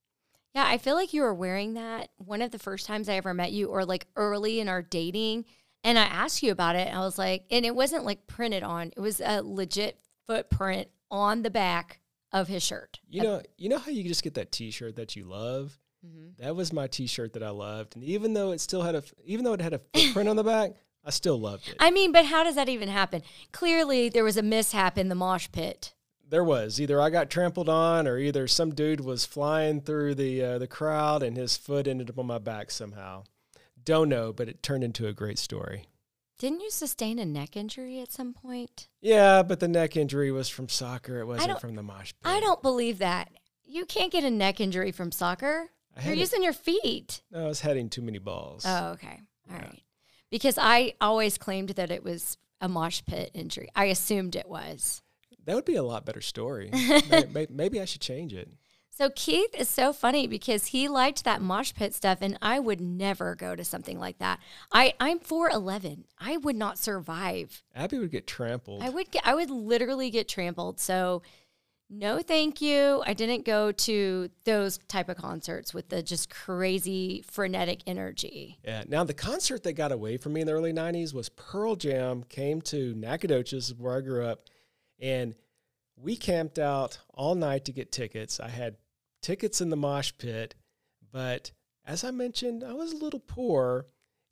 Yeah, 0.54 0.64
I 0.66 0.78
feel 0.78 0.94
like 0.94 1.12
you 1.12 1.22
were 1.22 1.34
wearing 1.34 1.74
that 1.74 2.08
one 2.16 2.40
of 2.40 2.50
the 2.50 2.58
first 2.58 2.86
times 2.86 3.08
I 3.08 3.14
ever 3.14 3.34
met 3.34 3.52
you, 3.52 3.68
or 3.68 3.84
like 3.84 4.06
early 4.16 4.58
in 4.58 4.68
our 4.68 4.82
dating. 4.82 5.44
And 5.84 5.98
I 5.98 6.04
asked 6.04 6.42
you 6.42 6.50
about 6.50 6.76
it. 6.76 6.88
And 6.88 6.96
I 6.98 7.00
was 7.00 7.18
like, 7.18 7.44
and 7.50 7.64
it 7.64 7.74
wasn't 7.74 8.04
like 8.04 8.26
printed 8.26 8.62
on, 8.62 8.90
it 8.96 9.00
was 9.00 9.20
a 9.20 9.42
legit 9.42 10.00
footprint 10.26 10.88
on 11.10 11.42
the 11.42 11.50
back 11.50 12.00
of 12.32 12.48
his 12.48 12.62
shirt. 12.62 12.98
You 13.08 13.22
know, 13.22 13.42
you 13.56 13.68
know 13.68 13.78
how 13.78 13.90
you 13.90 14.02
just 14.02 14.22
get 14.22 14.34
that 14.34 14.50
T-shirt 14.50 14.96
that 14.96 15.14
you 15.14 15.24
love. 15.24 15.78
Mm-hmm. 16.06 16.42
That 16.42 16.54
was 16.56 16.72
my 16.72 16.86
T-shirt 16.86 17.32
that 17.32 17.42
I 17.42 17.50
loved, 17.50 17.96
and 17.96 18.04
even 18.04 18.32
though 18.34 18.52
it 18.52 18.60
still 18.60 18.82
had 18.82 18.94
a, 18.94 19.02
even 19.24 19.44
though 19.44 19.52
it 19.54 19.60
had 19.60 19.72
a 19.74 19.78
footprint 19.94 20.28
on 20.28 20.36
the 20.36 20.44
back, 20.44 20.72
I 21.04 21.10
still 21.10 21.38
loved 21.38 21.68
it. 21.68 21.76
I 21.80 21.90
mean, 21.90 22.12
but 22.12 22.26
how 22.26 22.44
does 22.44 22.54
that 22.54 22.68
even 22.68 22.88
happen? 22.88 23.22
Clearly, 23.52 24.08
there 24.08 24.24
was 24.24 24.36
a 24.36 24.42
mishap 24.42 24.96
in 24.98 25.08
the 25.08 25.14
mosh 25.14 25.48
pit. 25.52 25.94
there 26.28 26.44
was 26.44 26.80
either 26.80 27.00
I 27.00 27.10
got 27.10 27.30
trampled 27.30 27.68
on, 27.68 28.06
or 28.06 28.18
either 28.18 28.46
some 28.46 28.74
dude 28.74 29.00
was 29.00 29.24
flying 29.24 29.80
through 29.80 30.14
the 30.14 30.42
uh, 30.42 30.58
the 30.58 30.66
crowd, 30.68 31.22
and 31.22 31.36
his 31.36 31.56
foot 31.56 31.86
ended 31.88 32.10
up 32.10 32.18
on 32.18 32.26
my 32.26 32.38
back 32.38 32.70
somehow. 32.70 33.24
Don't 33.82 34.08
know, 34.10 34.32
but 34.32 34.48
it 34.48 34.62
turned 34.62 34.84
into 34.84 35.06
a 35.08 35.12
great 35.14 35.38
story. 35.38 35.86
Didn't 36.38 36.60
you 36.60 36.70
sustain 36.70 37.18
a 37.18 37.24
neck 37.24 37.56
injury 37.56 38.00
at 38.00 38.12
some 38.12 38.32
point? 38.34 38.88
Yeah, 39.00 39.42
but 39.42 39.58
the 39.58 39.66
neck 39.66 39.96
injury 39.96 40.30
was 40.30 40.48
from 40.48 40.68
soccer. 40.68 41.18
It 41.20 41.26
wasn't 41.26 41.60
from 41.60 41.74
the 41.74 41.82
mosh 41.82 42.12
pit. 42.12 42.30
I 42.30 42.38
don't 42.38 42.62
believe 42.62 42.98
that. 42.98 43.30
You 43.64 43.84
can't 43.86 44.12
get 44.12 44.22
a 44.24 44.30
neck 44.30 44.60
injury 44.60 44.92
from 44.92 45.10
soccer. 45.10 45.70
You're 46.04 46.14
using 46.14 46.42
your 46.42 46.52
feet. 46.52 47.22
No, 47.30 47.44
I 47.44 47.48
was 47.48 47.60
heading 47.60 47.88
too 47.88 48.02
many 48.02 48.18
balls. 48.18 48.64
Oh, 48.66 48.90
okay. 48.90 49.20
All 49.50 49.56
Yeah. 49.56 49.62
right. 49.62 49.82
Because 50.30 50.58
I 50.60 50.94
always 51.00 51.38
claimed 51.38 51.70
that 51.70 51.90
it 51.90 52.04
was 52.04 52.36
a 52.60 52.68
mosh 52.68 53.02
pit 53.06 53.30
injury. 53.34 53.68
I 53.74 53.86
assumed 53.86 54.36
it 54.36 54.48
was. 54.48 55.02
That 55.44 55.54
would 55.54 55.64
be 55.64 55.76
a 55.76 55.82
lot 55.82 56.04
better 56.04 56.20
story. 56.20 56.70
maybe, 57.08 57.46
maybe 57.50 57.80
I 57.80 57.84
should 57.86 58.02
change 58.02 58.34
it. 58.34 58.48
So 58.90 59.10
Keith 59.14 59.54
is 59.54 59.68
so 59.68 59.92
funny 59.92 60.26
because 60.26 60.66
he 60.66 60.88
liked 60.88 61.22
that 61.24 61.40
mosh 61.40 61.72
pit 61.72 61.94
stuff, 61.94 62.18
and 62.20 62.36
I 62.42 62.58
would 62.58 62.80
never 62.80 63.36
go 63.36 63.54
to 63.54 63.64
something 63.64 63.98
like 63.98 64.18
that. 64.18 64.40
I 64.72 64.92
I'm 64.98 65.20
four 65.20 65.48
eleven. 65.50 66.04
I 66.18 66.36
would 66.36 66.56
not 66.56 66.78
survive. 66.78 67.62
Abby 67.76 67.98
would 67.98 68.10
get 68.10 68.26
trampled. 68.26 68.82
I 68.82 68.88
would 68.88 69.12
get. 69.12 69.24
I 69.24 69.34
would 69.36 69.50
literally 69.50 70.10
get 70.10 70.26
trampled. 70.26 70.80
So 70.80 71.22
no 71.90 72.20
thank 72.20 72.60
you. 72.60 73.02
I 73.06 73.14
didn't 73.14 73.44
go 73.44 73.72
to 73.72 74.30
those 74.44 74.78
type 74.88 75.08
of 75.08 75.16
concerts 75.16 75.72
with 75.72 75.88
the 75.88 76.02
just 76.02 76.30
crazy 76.30 77.24
frenetic 77.26 77.80
energy. 77.86 78.58
Yeah. 78.64 78.84
Now 78.86 79.04
the 79.04 79.14
concert 79.14 79.62
that 79.64 79.74
got 79.74 79.92
away 79.92 80.16
from 80.16 80.32
me 80.34 80.40
in 80.40 80.46
the 80.46 80.52
early 80.52 80.72
'90s 80.72 81.14
was 81.14 81.28
Pearl 81.28 81.76
Jam 81.76 82.24
came 82.24 82.60
to 82.62 82.94
Nacogdoches, 82.94 83.74
where 83.74 83.96
I 83.96 84.00
grew 84.00 84.24
up, 84.24 84.44
and 85.00 85.34
we 85.96 86.16
camped 86.16 86.58
out 86.58 86.98
all 87.12 87.34
night 87.34 87.64
to 87.66 87.72
get 87.72 87.92
tickets. 87.92 88.40
I 88.40 88.48
had 88.48 88.76
tickets 89.22 89.60
in 89.60 89.70
the 89.70 89.76
mosh 89.76 90.12
pit, 90.18 90.54
but 91.12 91.50
as 91.84 92.04
I 92.04 92.10
mentioned, 92.10 92.62
I 92.62 92.74
was 92.74 92.92
a 92.92 92.96
little 92.96 93.20
poor, 93.20 93.86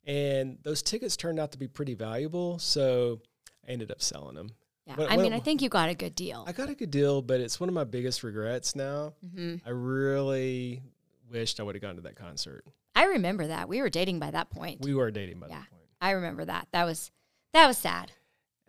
and 0.05 0.57
those 0.63 0.81
tickets 0.81 1.17
turned 1.17 1.39
out 1.39 1.51
to 1.53 1.57
be 1.57 1.67
pretty 1.67 1.95
valuable, 1.95 2.59
so 2.59 3.21
I 3.67 3.71
ended 3.71 3.91
up 3.91 4.01
selling 4.01 4.35
them. 4.35 4.51
Yeah. 4.87 4.95
I 5.09 5.17
mean, 5.17 5.33
I 5.33 5.39
think 5.39 5.61
you 5.61 5.67
got 5.69 5.89
a 5.89 5.93
good 5.93 6.15
deal. 6.15 6.45
I 6.47 6.53
got 6.53 6.69
a 6.69 6.73
good 6.75 6.91
deal, 6.91 7.21
but 7.21 7.41
it's 7.41 7.59
one 7.59 7.67
of 7.67 7.75
my 7.75 7.83
biggest 7.83 8.23
regrets 8.23 8.75
now. 8.75 9.13
Mhm. 9.25 9.61
I 9.65 9.69
really 9.71 10.81
wished 11.29 11.59
I 11.59 11.63
would 11.63 11.75
have 11.75 11.81
gone 11.81 11.95
to 11.97 12.01
that 12.03 12.15
concert. 12.15 12.63
I 12.95 13.03
remember 13.05 13.47
that. 13.47 13.67
We 13.67 13.81
were 13.81 13.89
dating 13.89 14.19
by 14.19 14.31
that 14.31 14.49
point. 14.49 14.81
We 14.81 14.93
were 14.95 15.11
dating 15.11 15.39
by 15.39 15.47
Yeah. 15.49 15.59
that 15.59 15.69
point. 15.69 15.83
I 15.99 16.11
remember 16.11 16.45
that. 16.45 16.67
That 16.71 16.85
was 16.85 17.11
that 17.53 17.67
was 17.67 17.77
sad. 17.77 18.11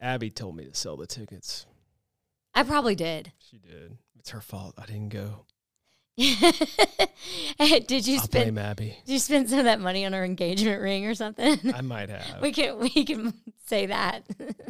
Abby 0.01 0.31
told 0.31 0.57
me 0.57 0.65
to 0.65 0.75
sell 0.75 0.97
the 0.97 1.07
tickets. 1.07 1.67
I 2.55 2.63
probably 2.65 2.95
did. 2.95 3.33
She 3.39 3.59
did. 3.59 3.99
It's 4.19 4.31
her 4.31 4.41
fault. 4.41 4.75
I 4.77 4.87
didn't 4.87 5.11
go. 5.11 5.45
did 6.19 8.07
you 8.07 8.17
I'll 8.17 8.23
spend 8.25 8.55
blame 8.55 8.59
Abby. 8.59 8.97
did 9.07 9.13
you 9.13 9.19
spend 9.21 9.49
some 9.49 9.61
of 9.61 9.65
that 9.67 9.81
money 9.81 10.05
on 10.05 10.13
her 10.13 10.25
engagement 10.25 10.81
ring 10.83 11.07
or 11.07 11.15
something? 11.15 11.59
I 11.73 11.81
might 11.81 12.09
have. 12.09 12.27
we 12.43 12.51
can 12.53 12.79
we 12.81 12.91
can 13.05 13.35
say 13.67 13.87
that. 13.87 14.25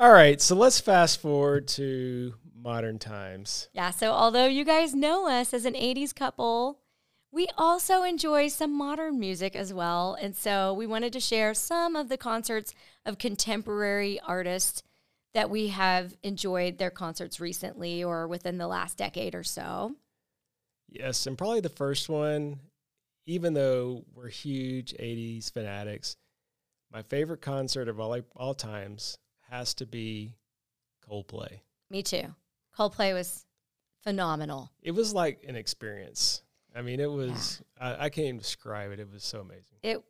All 0.00 0.12
right, 0.12 0.40
so 0.40 0.54
let's 0.54 0.78
fast 0.78 1.20
forward 1.20 1.66
to 1.68 2.34
modern 2.54 3.00
times. 3.00 3.68
yeah, 3.72 3.90
so 3.90 4.12
although 4.12 4.46
you 4.46 4.64
guys 4.64 4.94
know 4.94 5.28
us 5.28 5.52
as 5.52 5.64
an 5.64 5.74
80s 5.74 6.14
couple, 6.14 6.78
we 7.32 7.48
also 7.58 8.04
enjoy 8.04 8.46
some 8.46 8.76
modern 8.76 9.18
music 9.18 9.56
as 9.56 9.72
well. 9.74 10.16
And 10.20 10.36
so 10.36 10.72
we 10.72 10.86
wanted 10.86 11.12
to 11.14 11.20
share 11.20 11.52
some 11.52 11.96
of 11.96 12.08
the 12.08 12.16
concerts 12.16 12.74
of 13.04 13.18
contemporary 13.18 14.20
artists 14.20 14.84
that 15.34 15.50
we 15.50 15.68
have 15.68 16.16
enjoyed 16.22 16.78
their 16.78 16.90
concerts 16.90 17.40
recently 17.40 18.04
or 18.04 18.28
within 18.28 18.56
the 18.56 18.68
last 18.68 18.98
decade 18.98 19.34
or 19.34 19.44
so. 19.44 19.96
Yes, 20.88 21.26
and 21.26 21.36
probably 21.36 21.60
the 21.60 21.68
first 21.68 22.08
one, 22.08 22.60
even 23.26 23.52
though 23.52 24.04
we're 24.14 24.28
huge 24.28 24.94
80s 24.94 25.52
fanatics, 25.52 26.16
my 26.92 27.02
favorite 27.02 27.42
concert 27.42 27.88
of 27.88 27.98
all, 27.98 28.16
all 28.36 28.54
times 28.54 29.18
has 29.50 29.74
to 29.74 29.86
be 29.86 30.34
Coldplay. 31.08 31.60
Me 31.90 32.02
too. 32.02 32.34
Coldplay 32.76 33.14
was 33.14 33.46
phenomenal. 34.02 34.70
It 34.82 34.92
was 34.92 35.14
like 35.14 35.44
an 35.48 35.56
experience. 35.56 36.42
I 36.76 36.82
mean, 36.82 37.00
it 37.00 37.10
was, 37.10 37.62
I, 37.80 38.06
I 38.06 38.08
can't 38.10 38.26
even 38.26 38.38
describe 38.38 38.92
it. 38.92 39.00
It 39.00 39.10
was 39.10 39.24
so 39.24 39.40
amazing. 39.40 39.78
It 39.82 40.02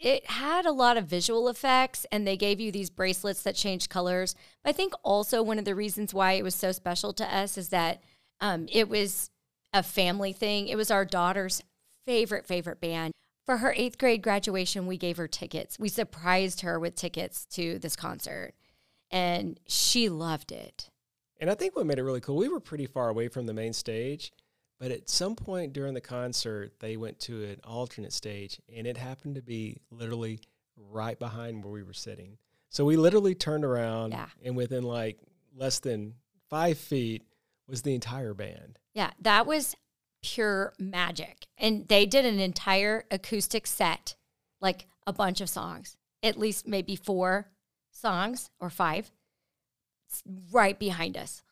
it 0.00 0.30
had 0.30 0.64
a 0.64 0.72
lot 0.72 0.96
of 0.96 1.04
visual 1.04 1.48
effects 1.48 2.06
and 2.10 2.26
they 2.26 2.36
gave 2.36 2.58
you 2.58 2.72
these 2.72 2.88
bracelets 2.88 3.42
that 3.42 3.54
changed 3.54 3.90
colors. 3.90 4.34
But 4.62 4.70
I 4.70 4.72
think 4.72 4.94
also 5.02 5.42
one 5.42 5.58
of 5.58 5.66
the 5.66 5.74
reasons 5.74 6.14
why 6.14 6.32
it 6.32 6.42
was 6.42 6.54
so 6.54 6.72
special 6.72 7.12
to 7.12 7.36
us 7.36 7.58
is 7.58 7.68
that 7.68 8.02
um, 8.40 8.66
it 8.72 8.88
was 8.88 9.30
a 9.74 9.82
family 9.82 10.32
thing. 10.32 10.68
It 10.68 10.76
was 10.76 10.90
our 10.90 11.04
daughter's 11.04 11.62
favorite, 12.06 12.46
favorite 12.46 12.80
band. 12.80 13.12
For 13.44 13.58
her 13.58 13.74
eighth 13.76 13.98
grade 13.98 14.22
graduation, 14.22 14.86
we 14.86 14.96
gave 14.96 15.18
her 15.18 15.28
tickets. 15.28 15.78
We 15.78 15.90
surprised 15.90 16.62
her 16.62 16.80
with 16.80 16.94
tickets 16.94 17.44
to 17.52 17.78
this 17.78 17.94
concert 17.94 18.54
and 19.10 19.58
she 19.66 20.08
loved 20.08 20.52
it. 20.52 20.88
And 21.38 21.50
I 21.50 21.54
think 21.54 21.74
what 21.74 21.86
made 21.86 21.98
it 21.98 22.02
really 22.04 22.20
cool, 22.20 22.36
we 22.36 22.48
were 22.48 22.60
pretty 22.60 22.86
far 22.86 23.08
away 23.08 23.28
from 23.28 23.46
the 23.46 23.54
main 23.54 23.72
stage, 23.72 24.32
but 24.78 24.90
at 24.90 25.08
some 25.08 25.34
point 25.36 25.72
during 25.72 25.94
the 25.94 26.00
concert, 26.00 26.72
they 26.80 26.96
went 26.96 27.18
to 27.20 27.44
an 27.44 27.60
alternate 27.64 28.12
stage, 28.12 28.60
and 28.74 28.86
it 28.86 28.96
happened 28.96 29.34
to 29.36 29.42
be 29.42 29.78
literally 29.90 30.40
right 30.76 31.18
behind 31.18 31.62
where 31.64 31.72
we 31.72 31.82
were 31.82 31.92
sitting. 31.92 32.36
So 32.68 32.84
we 32.84 32.96
literally 32.96 33.34
turned 33.34 33.64
around, 33.64 34.12
Yeah. 34.12 34.28
and 34.44 34.56
within 34.56 34.84
like 34.84 35.18
less 35.54 35.80
than 35.80 36.14
five 36.48 36.78
feet 36.78 37.22
was 37.66 37.82
the 37.82 37.94
entire 37.94 38.34
band. 38.34 38.78
Yeah, 38.94 39.10
that 39.20 39.46
was 39.46 39.74
pure 40.22 40.74
magic. 40.78 41.46
And 41.56 41.88
they 41.88 42.04
did 42.06 42.24
an 42.26 42.38
entire 42.38 43.04
acoustic 43.10 43.66
set, 43.66 44.14
like 44.60 44.86
a 45.06 45.12
bunch 45.12 45.40
of 45.40 45.48
songs, 45.48 45.96
at 46.22 46.38
least 46.38 46.66
maybe 46.66 46.96
four 46.96 47.48
songs 48.00 48.50
or 48.58 48.70
five, 48.70 49.10
right 50.52 50.78
behind 50.78 51.16
us. 51.16 51.42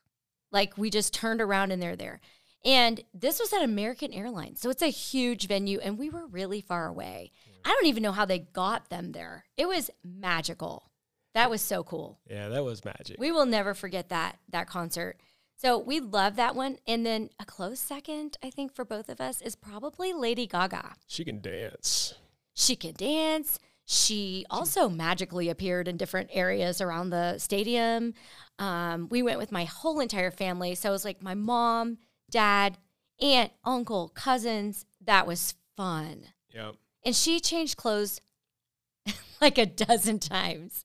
Like 0.51 0.77
we 0.79 0.91
just 0.91 1.13
turned 1.15 1.41
around 1.41 1.73
and 1.73 1.83
they're 1.83 1.97
there. 1.97 2.21
And 2.65 3.03
this 3.15 3.39
was 3.39 3.53
at 3.53 3.63
American 3.63 4.13
Airlines. 4.13 4.61
So 4.61 4.71
it's 4.71 4.83
a 4.83 4.89
huge 4.89 5.47
venue 5.47 5.79
and 5.79 5.99
we 5.99 6.11
were 6.11 6.27
really 6.27 6.61
far 6.61 6.87
away. 6.87 7.33
I 7.65 7.69
don't 7.69 7.87
even 7.87 8.03
know 8.03 8.13
how 8.13 8.25
they 8.25 8.39
got 8.41 8.89
them 8.89 9.13
there. 9.13 9.45
It 9.57 9.69
was 9.69 9.91
magical. 10.03 10.91
That 11.35 11.51
was 11.51 11.63
so 11.63 11.85
cool. 11.85 12.19
Yeah, 12.29 12.49
that 12.49 12.65
was 12.65 12.85
magic. 12.85 13.17
We 13.19 13.31
will 13.31 13.47
never 13.47 13.75
forget 13.75 14.09
that 14.09 14.39
that 14.49 14.67
concert. 14.69 15.19
So 15.57 15.79
we 15.79 16.01
love 16.01 16.37
that 16.37 16.55
one. 16.55 16.79
And 16.87 17.05
then 17.05 17.31
a 17.41 17.45
close 17.45 17.81
second, 17.81 18.37
I 18.43 18.51
think, 18.51 18.73
for 18.75 18.85
both 18.85 19.09
of 19.09 19.21
us 19.21 19.43
is 19.43 19.57
probably 19.57 20.13
Lady 20.13 20.47
Gaga. 20.47 20.95
she 21.07 21.25
can 21.25 21.41
dance. 21.41 22.15
She 22.55 22.75
can 22.77 22.95
dance. 22.95 23.59
She 23.91 24.45
also 24.51 24.91
magically 24.91 25.49
appeared 25.49 25.89
in 25.89 25.97
different 25.97 26.29
areas 26.35 26.83
around 26.83 27.09
the 27.09 27.39
stadium. 27.39 28.13
Um, 28.59 29.09
we 29.09 29.23
went 29.23 29.39
with 29.39 29.51
my 29.51 29.65
whole 29.65 30.01
entire 30.01 30.31
family. 30.31 30.75
So 30.75 30.91
it 30.91 30.93
was 30.93 31.07
like 31.07 31.23
my 31.23 31.33
mom, 31.33 31.97
dad, 32.31 32.77
aunt, 33.19 33.51
uncle, 33.65 34.11
cousins. 34.11 34.85
That 35.07 35.27
was 35.27 35.55
fun. 35.75 36.25
Yep. 36.55 36.75
And 37.03 37.17
she 37.17 37.41
changed 37.41 37.79
clothes 37.79 38.21
like 39.41 39.57
a 39.57 39.65
dozen 39.65 40.19
times. 40.19 40.85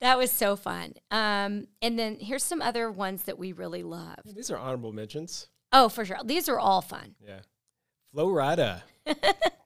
That 0.00 0.16
was 0.16 0.30
so 0.30 0.54
fun. 0.54 0.94
Um, 1.10 1.66
and 1.82 1.98
then 1.98 2.18
here's 2.20 2.44
some 2.44 2.62
other 2.62 2.88
ones 2.88 3.24
that 3.24 3.36
we 3.36 3.50
really 3.52 3.82
love. 3.82 4.20
These 4.24 4.52
are 4.52 4.58
honorable 4.58 4.92
mentions. 4.92 5.48
Oh, 5.72 5.88
for 5.88 6.04
sure. 6.04 6.18
These 6.24 6.48
are 6.48 6.60
all 6.60 6.82
fun. 6.82 7.16
Yeah. 7.20 7.40
Flo 8.12 8.28
Rida. 8.28 8.82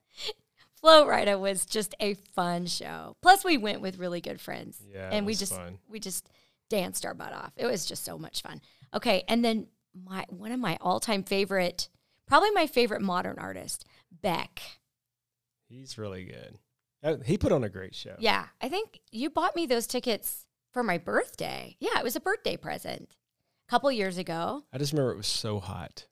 Flo 0.81 1.07
Rida 1.07 1.39
was 1.41 1.65
just 1.67 1.95
a 2.01 2.15
fun 2.15 2.67
show. 2.67 3.17
Plus, 3.23 3.45
we 3.45 3.57
went 3.57 3.81
with 3.81 3.99
really 3.99 4.21
good 4.21 4.41
friends. 4.41 4.81
Yeah, 4.93 5.09
and 5.13 5.27
we 5.27 5.35
just 5.35 5.55
fun. 5.55 5.79
we 5.89 5.99
just 6.01 6.29
danced 6.69 7.05
our 7.07 7.15
butt 7.15 7.33
off. 7.33 7.53
It 7.57 7.67
was 7.67 7.87
just 7.87 8.05
so 8.05 8.19
much 8.19 8.43
fun. 8.43 8.61
Okay, 8.95 9.25
and 9.29 9.45
then 9.45 9.67
my 9.95 10.25
one 10.29 10.53
of 10.53 10.61
my 10.61 10.77
all 10.81 11.01
time 11.01 11.23
favorite, 11.23 11.89
probably 12.27 12.51
my 12.51 12.67
favorite 12.67 13.03
modern 13.03 13.39
artist, 13.39 13.85
Beck. 14.11 14.61
He's 15.69 15.99
really 15.99 16.25
good. 16.25 16.59
Uh, 17.03 17.17
He 17.25 17.37
put 17.39 17.53
on 17.53 17.65
a 17.65 17.69
great 17.69 17.95
show. 17.95 18.15
Yeah, 18.19 18.47
I 18.61 18.69
think 18.69 19.01
you 19.11 19.31
bought 19.31 19.57
me 19.57 19.67
those 19.67 19.87
tickets 19.87 20.47
for 20.73 20.83
my 20.83 20.99
birthday. 20.99 21.77
Yeah, 21.81 21.99
it 21.99 22.05
was 22.05 22.17
a 22.17 22.21
birthday 22.21 22.57
present 22.57 23.09
a 23.69 23.71
couple 23.71 23.91
years 23.91 24.19
ago. 24.19 24.63
I 24.73 24.79
just 24.79 24.93
remember 24.93 25.13
it 25.13 25.17
was 25.17 25.27
so 25.27 25.59
hot. 25.59 26.07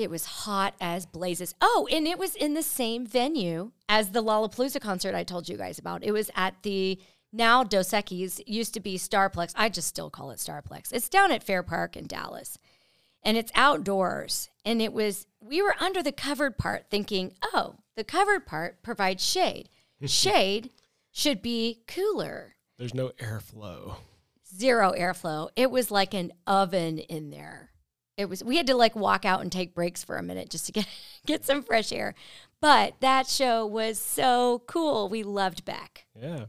It 0.00 0.10
was 0.10 0.24
hot 0.24 0.74
as 0.80 1.06
blazes. 1.06 1.54
Oh, 1.60 1.88
and 1.90 2.06
it 2.06 2.18
was 2.18 2.34
in 2.34 2.54
the 2.54 2.62
same 2.62 3.06
venue 3.06 3.72
as 3.88 4.10
the 4.10 4.22
Lollapalooza 4.22 4.80
concert 4.80 5.14
I 5.14 5.24
told 5.24 5.48
you 5.48 5.56
guys 5.56 5.78
about. 5.78 6.04
It 6.04 6.12
was 6.12 6.30
at 6.34 6.62
the 6.62 6.98
now 7.32 7.62
Dos 7.62 7.90
Equis, 7.90 8.40
used 8.46 8.74
to 8.74 8.80
be 8.80 8.96
Starplex. 8.98 9.52
I 9.56 9.68
just 9.68 9.88
still 9.88 10.10
call 10.10 10.30
it 10.30 10.38
Starplex. 10.38 10.92
It's 10.92 11.08
down 11.08 11.30
at 11.30 11.44
Fair 11.44 11.62
Park 11.62 11.96
in 11.96 12.06
Dallas. 12.06 12.58
And 13.22 13.36
it's 13.36 13.52
outdoors. 13.54 14.48
And 14.64 14.80
it 14.80 14.92
was, 14.92 15.26
we 15.40 15.62
were 15.62 15.74
under 15.78 16.02
the 16.02 16.12
covered 16.12 16.58
part 16.58 16.86
thinking, 16.90 17.34
oh, 17.42 17.76
the 17.96 18.04
covered 18.04 18.46
part 18.46 18.82
provides 18.82 19.24
shade. 19.24 19.68
shade 20.06 20.70
should 21.12 21.42
be 21.42 21.82
cooler. 21.86 22.56
There's 22.78 22.94
no 22.94 23.10
airflow. 23.20 23.96
Zero 24.56 24.92
airflow. 24.98 25.50
It 25.54 25.70
was 25.70 25.90
like 25.90 26.14
an 26.14 26.32
oven 26.46 26.98
in 26.98 27.30
there. 27.30 27.69
It 28.20 28.28
was 28.28 28.44
we 28.44 28.56
had 28.58 28.66
to 28.66 28.74
like 28.76 28.94
walk 28.94 29.24
out 29.24 29.40
and 29.40 29.50
take 29.50 29.74
breaks 29.74 30.04
for 30.04 30.16
a 30.16 30.22
minute 30.22 30.50
just 30.50 30.66
to 30.66 30.72
get 30.72 30.86
get 31.26 31.44
some 31.44 31.62
fresh 31.62 31.90
air. 31.92 32.14
But 32.60 32.94
that 33.00 33.26
show 33.26 33.64
was 33.66 33.98
so 33.98 34.62
cool. 34.66 35.08
We 35.08 35.22
loved 35.22 35.64
Beck. 35.64 36.06
Yeah. 36.14 36.44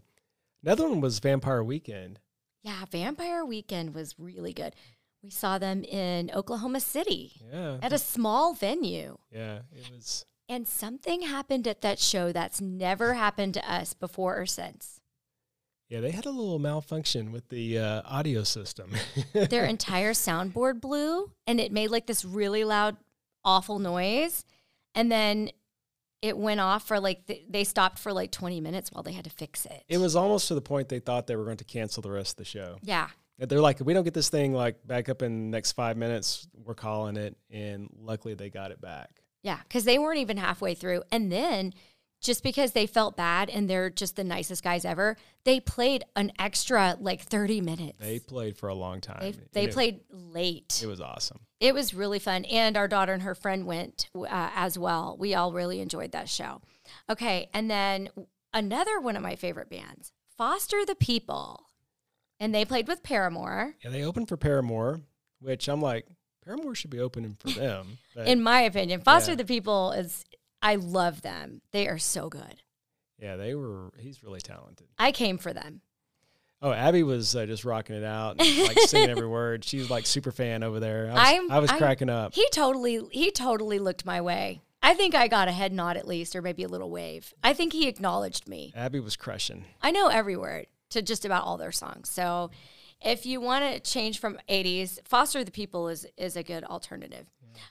Another 0.64 0.88
one 0.90 1.00
was 1.02 1.20
Vampire 1.20 1.64
Weekend. 1.64 2.20
Yeah, 2.62 2.86
Vampire 2.92 3.44
Weekend 3.46 3.96
was 3.96 4.16
really 4.20 4.54
good. 4.54 4.76
We 5.24 5.30
saw 5.30 5.58
them 5.58 5.84
in 5.84 6.30
Oklahoma 6.36 6.80
City 6.82 7.34
Yeah. 7.52 7.78
at 7.82 7.94
a 7.94 7.98
small 7.98 8.54
venue. 8.54 9.18
Yeah. 9.32 9.60
It 9.72 9.90
was. 9.92 10.26
And 10.50 10.68
something 10.68 11.22
happened 11.22 11.68
at 11.68 11.82
that 11.82 11.98
show 12.00 12.32
that's 12.32 12.60
never 12.60 13.14
happened 13.14 13.54
to 13.56 13.72
us 13.72 13.94
before 13.94 14.38
or 14.40 14.46
since. 14.46 15.01
Yeah, 15.92 16.00
they 16.00 16.12
had 16.12 16.26
a 16.26 16.32
little 16.32 16.58
malfunction 16.58 17.34
with 17.34 17.50
the 17.50 17.78
uh, 17.78 18.02
audio 18.06 18.44
system. 18.44 18.92
Their 19.34 19.66
entire 19.66 20.14
soundboard 20.14 20.80
blew 20.80 21.30
and 21.46 21.60
it 21.60 21.74
made 21.74 21.92
like 21.92 22.08
this 22.08 22.24
really 22.24 22.64
loud, 22.64 22.96
awful 23.44 23.78
noise. 23.78 24.46
And 24.96 25.12
then 25.12 25.50
it 26.22 26.38
went 26.38 26.62
off 26.62 26.88
for 26.88 26.98
like, 27.02 27.26
th- 27.26 27.44
they 27.50 27.66
stopped 27.66 28.00
for 28.00 28.14
like 28.14 28.32
20 28.32 28.62
minutes 28.62 28.90
while 28.90 29.04
they 29.04 29.12
had 29.12 29.26
to 29.26 29.30
fix 29.30 29.66
it. 29.66 29.84
it 29.90 29.98
was 29.98 30.16
almost 30.16 30.48
to 30.48 30.56
the 30.56 30.62
point 30.62 30.88
they 30.88 31.00
thought 31.00 31.28
they 31.28 31.36
were 31.36 31.44
going 31.44 31.58
to 31.58 31.66
cancel 31.66 32.02
the 32.02 32.12
rest 32.12 32.32
of 32.32 32.38
the 32.38 32.46
show. 32.46 32.78
Yeah. 32.82 33.10
They're 33.38 33.60
like, 33.60 33.82
if 33.82 33.86
we 33.86 33.94
don't 33.94 34.06
get 34.06 34.14
this 34.14 34.30
thing 34.30 34.54
like 34.54 34.88
back 34.88 35.10
up 35.10 35.22
in 35.22 35.52
the 35.52 35.58
next 35.58 35.74
five 35.74 35.98
minutes, 35.98 36.48
we're 36.64 36.74
calling 36.74 37.18
it. 37.18 37.36
And 37.50 37.90
luckily, 38.00 38.34
they 38.34 38.50
got 38.50 38.72
it 38.72 38.80
back. 38.80 39.10
Yeah, 39.44 39.58
because 39.64 39.84
they 39.84 40.00
weren't 40.00 40.20
even 40.20 40.38
halfway 40.38 40.74
through. 40.74 41.04
And 41.12 41.30
then 41.30 41.74
just 42.22 42.44
because 42.44 42.72
they 42.74 42.86
felt 42.86 43.18
bad 43.18 43.50
and 43.50 43.70
they're 43.70 43.90
just 43.90 44.16
the 44.16 44.24
nicest 44.24 44.64
guys 44.64 44.86
ever, 44.86 45.18
they 45.44 45.60
played 45.60 46.04
an 46.16 46.32
extra 46.40 46.96
like 47.00 47.22
30 47.22 47.62
minutes. 47.62 47.98
They 48.00 48.20
played 48.20 48.58
for 48.58 48.70
a 48.70 48.76
long 48.76 49.02
time. 49.02 49.20
They, 49.20 49.34
they 49.54 49.64
it- 49.66 49.74
played 49.74 50.00
late. 50.10 50.80
It 50.84 50.88
was 50.88 51.02
awesome. 51.02 51.40
It 51.60 51.74
was 51.74 51.94
really 51.94 52.20
fun. 52.20 52.46
And 52.46 52.78
our 52.78 52.88
daughter 52.88 53.14
and 53.14 53.22
her 53.24 53.36
friend 53.36 53.66
went 53.66 54.08
uh, 54.16 54.26
as 54.56 54.78
well. 54.80 55.16
We 55.20 55.36
all 55.36 55.52
really 55.52 55.80
enjoyed 55.82 56.12
that 56.14 56.30
show. 56.30 56.62
Okay. 57.10 57.50
And 57.54 57.70
then 57.70 58.10
another 58.54 59.00
one 59.00 59.16
of 59.16 59.22
my 59.24 59.36
favorite 59.36 59.70
bands, 59.70 60.12
Foster 60.38 60.86
the 60.86 60.96
People. 60.96 61.66
And 62.40 62.54
they 62.56 62.66
played 62.66 62.88
with 62.88 63.04
Paramore. 63.04 63.76
Yeah, 63.84 63.92
they 63.92 64.04
opened 64.04 64.28
for 64.28 64.38
Paramore, 64.38 65.02
which 65.40 65.68
I'm 65.70 65.82
like, 65.82 66.08
Paramore 66.44 66.74
should 66.74 66.90
be 66.90 67.00
opening 67.00 67.38
for 67.40 67.50
them. 67.52 68.00
But 68.16 68.28
In 68.28 68.42
my 68.42 68.62
opinion, 68.62 69.02
Foster 69.02 69.34
Yeah. 69.34 69.36
the 69.38 69.46
People 69.46 69.92
is, 69.92 70.26
I 70.62 70.76
love 70.76 71.22
them. 71.22 71.62
They 71.72 71.88
are 71.88 71.98
so 71.98 72.30
good. 72.30 72.62
yeah, 73.20 73.36
they 73.36 73.56
were. 73.56 73.92
He's 73.98 74.24
really 74.24 74.42
talented. 74.42 74.88
I 74.98 75.12
came 75.12 75.38
for 75.38 75.54
them. 75.54 75.82
Oh, 76.64 76.72
Abby 76.72 77.02
was 77.02 77.36
uh, 77.36 77.48
just 77.48 77.66
rocking 77.66 77.96
it 77.96 78.04
out, 78.04 78.36
and, 78.40 78.68
like 78.68 78.78
singing 78.82 79.10
every 79.10 79.28
word. 79.40 79.64
She 79.66 79.80
was 79.80 79.90
like 79.90 80.06
super 80.06 80.32
fan 80.32 80.62
over 80.62 80.80
there. 80.80 81.12
I 81.12 81.40
was, 81.40 81.52
I 81.52 81.60
was 81.60 81.70
I'm- 81.72 81.80
cracking 81.80 82.10
up. 82.10 82.36
He 82.36 82.48
totally, 82.52 83.02
he 83.12 83.32
totally 83.32 83.80
looked 83.80 84.06
my 84.06 84.22
way. 84.22 84.62
I 84.84 84.94
think 84.96 85.14
I 85.16 85.28
got 85.28 85.48
a 85.48 85.52
head 85.52 85.74
nod 85.74 85.98
at 85.98 86.08
least, 86.08 86.36
or 86.36 86.42
maybe 86.42 86.64
a 86.64 86.68
little 86.68 86.90
wave. 86.90 87.34
I 87.44 87.54
think 87.54 87.74
he 87.74 87.88
acknowledged 87.88 88.48
me. 88.48 88.74
Abby 88.76 89.00
was 89.00 89.16
crushing. 89.16 89.66
I 89.82 89.92
know 89.92 90.08
every 90.08 90.36
word 90.38 90.68
to 90.90 91.02
just 91.04 91.24
about 91.26 91.44
all 91.44 91.58
their 91.58 91.72
songs. 91.72 92.10
So 92.10 92.50
if 93.00 93.26
you 93.26 93.42
want 93.42 93.64
to 93.64 93.80
change 93.80 94.20
from 94.20 94.38
80s, 94.50 95.00
Foster 95.08 95.44
the 95.44 95.52
People 95.52 95.88
is 95.88 96.06
is 96.18 96.36
a 96.36 96.44
good 96.44 96.64
alternative. 96.64 97.28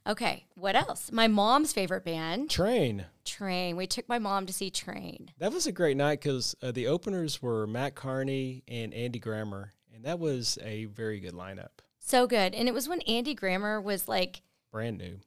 Okay, 0.07 0.47
what 0.55 0.75
else? 0.77 1.11
My 1.13 1.29
mom's 1.29 1.73
favorite 1.73 2.05
band, 2.05 2.51
Train. 2.51 3.07
Train. 3.25 3.77
We 3.77 3.87
took 3.87 4.09
my 4.09 4.19
mom 4.19 4.47
to 4.47 4.53
see 4.53 4.71
Train. 4.71 5.31
That 5.39 5.53
was 5.53 5.67
a 5.67 5.73
great 5.73 5.97
night 5.97 6.21
because 6.21 6.55
uh, 6.63 6.73
the 6.73 6.87
openers 6.87 7.41
were 7.43 7.67
Matt 7.67 7.95
Kearney 7.95 8.63
and 8.69 8.93
Andy 8.95 9.19
Grammer, 9.19 9.73
and 9.95 10.05
that 10.05 10.19
was 10.19 10.59
a 10.63 10.87
very 10.87 11.21
good 11.21 11.35
lineup. 11.35 11.81
So 11.99 12.27
good. 12.27 12.55
And 12.55 12.67
it 12.69 12.75
was 12.75 12.89
when 12.89 13.03
Andy 13.03 13.35
Grammer 13.35 13.81
was 13.81 14.09
like 14.09 14.43
Brand 14.73 14.99
new. 14.99 15.21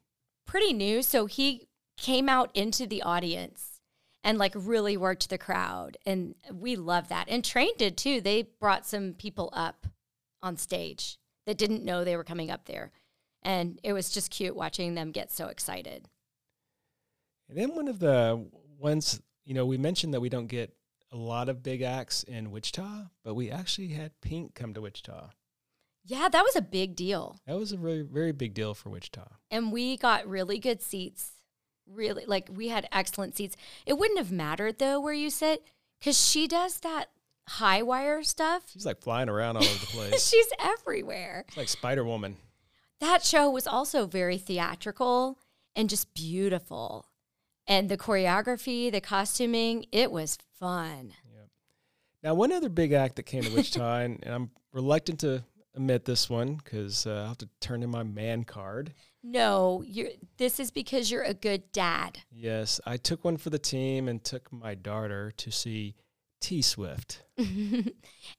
pretty 0.45 0.73
new, 0.73 1.01
so 1.01 1.25
he 1.27 1.67
came 1.97 2.27
out 2.27 2.49
into 2.53 2.87
the 2.87 3.01
audience 3.03 3.79
and 4.23 4.37
like 4.37 4.53
really 4.55 4.97
worked 4.97 5.29
the 5.29 5.37
crowd 5.37 5.97
and 6.05 6.33
we 6.51 6.75
love 6.75 7.09
that. 7.09 7.27
And 7.29 7.43
Train 7.45 7.71
did 7.77 7.95
too. 7.97 8.19
They 8.19 8.47
brought 8.59 8.85
some 8.85 9.13
people 9.13 9.49
up 9.53 9.85
on 10.41 10.57
stage 10.57 11.17
that 11.45 11.57
didn't 11.57 11.83
know 11.85 12.03
they 12.03 12.17
were 12.17 12.23
coming 12.23 12.49
up 12.49 12.65
there. 12.65 12.91
And 13.43 13.79
it 13.83 13.93
was 13.93 14.09
just 14.09 14.31
cute 14.31 14.55
watching 14.55 14.95
them 14.95 15.11
get 15.11 15.31
so 15.31 15.47
excited. 15.47 16.07
And 17.49 17.57
then 17.57 17.75
one 17.75 17.87
of 17.87 17.99
the 17.99 18.45
ones, 18.79 19.21
you 19.45 19.53
know, 19.53 19.65
we 19.65 19.77
mentioned 19.77 20.13
that 20.13 20.21
we 20.21 20.29
don't 20.29 20.47
get 20.47 20.73
a 21.11 21.17
lot 21.17 21.49
of 21.49 21.61
big 21.61 21.81
acts 21.81 22.23
in 22.23 22.51
Wichita, 22.51 23.09
but 23.23 23.35
we 23.35 23.51
actually 23.51 23.89
had 23.89 24.19
Pink 24.21 24.55
come 24.55 24.73
to 24.73 24.81
Wichita. 24.81 25.29
Yeah, 26.05 26.27
that 26.27 26.43
was 26.43 26.55
a 26.55 26.61
big 26.61 26.95
deal. 26.95 27.37
That 27.45 27.57
was 27.57 27.71
a 27.71 27.77
really 27.77 28.01
very 28.01 28.31
big 28.31 28.53
deal 28.53 28.73
for 28.73 28.89
Wichita. 28.89 29.27
And 29.51 29.71
we 29.71 29.95
got 29.95 30.27
really 30.27 30.59
good 30.59 30.81
seats. 30.81 31.31
Really, 31.85 32.25
like 32.25 32.49
we 32.51 32.69
had 32.69 32.87
excellent 32.91 33.35
seats. 33.35 33.55
It 33.85 33.97
wouldn't 33.97 34.17
have 34.17 34.31
mattered 34.31 34.79
though 34.79 34.99
where 34.99 35.13
you 35.13 35.29
sit 35.29 35.65
because 35.99 36.19
she 36.19 36.47
does 36.47 36.79
that 36.79 37.09
high 37.47 37.81
wire 37.81 38.23
stuff. 38.23 38.63
She's 38.71 38.85
like 38.85 39.01
flying 39.01 39.29
around 39.29 39.57
all 39.57 39.63
over 39.63 39.79
the 39.79 39.85
place. 39.91 40.27
She's 40.27 40.47
everywhere. 40.59 41.45
It's 41.49 41.57
like 41.57 41.67
Spider 41.67 42.03
Woman. 42.03 42.37
That 43.03 43.21
show 43.21 43.49
was 43.49 43.67
also 43.67 44.05
very 44.05 44.37
theatrical 44.37 45.37
and 45.75 45.89
just 45.89 46.13
beautiful. 46.13 47.05
And 47.67 47.89
the 47.89 47.97
choreography, 47.97 48.89
the 48.89 49.01
costuming, 49.01 49.87
it 49.91 50.09
was 50.09 50.37
fun. 50.57 51.13
Yeah. 51.29 51.41
Now, 52.23 52.33
one 52.33 52.53
other 52.53 52.69
big 52.69 52.93
act 52.93 53.17
that 53.17 53.23
came 53.23 53.43
to 53.43 53.53
Wichita, 53.53 53.95
and, 53.99 54.23
and 54.23 54.33
I'm 54.33 54.51
reluctant 54.71 55.19
to 55.19 55.43
admit 55.75 56.05
this 56.05 56.29
one 56.29 56.55
because 56.55 57.05
uh, 57.05 57.23
I'll 57.23 57.27
have 57.27 57.39
to 57.39 57.49
turn 57.59 57.83
in 57.83 57.89
my 57.89 58.03
man 58.03 58.45
card. 58.45 58.93
No, 59.21 59.83
you're, 59.85 60.11
this 60.37 60.57
is 60.61 60.71
because 60.71 61.11
you're 61.11 61.23
a 61.23 61.33
good 61.33 61.73
dad. 61.73 62.19
Yes, 62.31 62.79
I 62.85 62.95
took 62.95 63.25
one 63.25 63.35
for 63.35 63.49
the 63.49 63.59
team 63.59 64.07
and 64.07 64.23
took 64.23 64.49
my 64.53 64.75
daughter 64.75 65.33
to 65.35 65.51
see 65.51 65.95
T 66.43 66.61
Swift. 66.61 67.23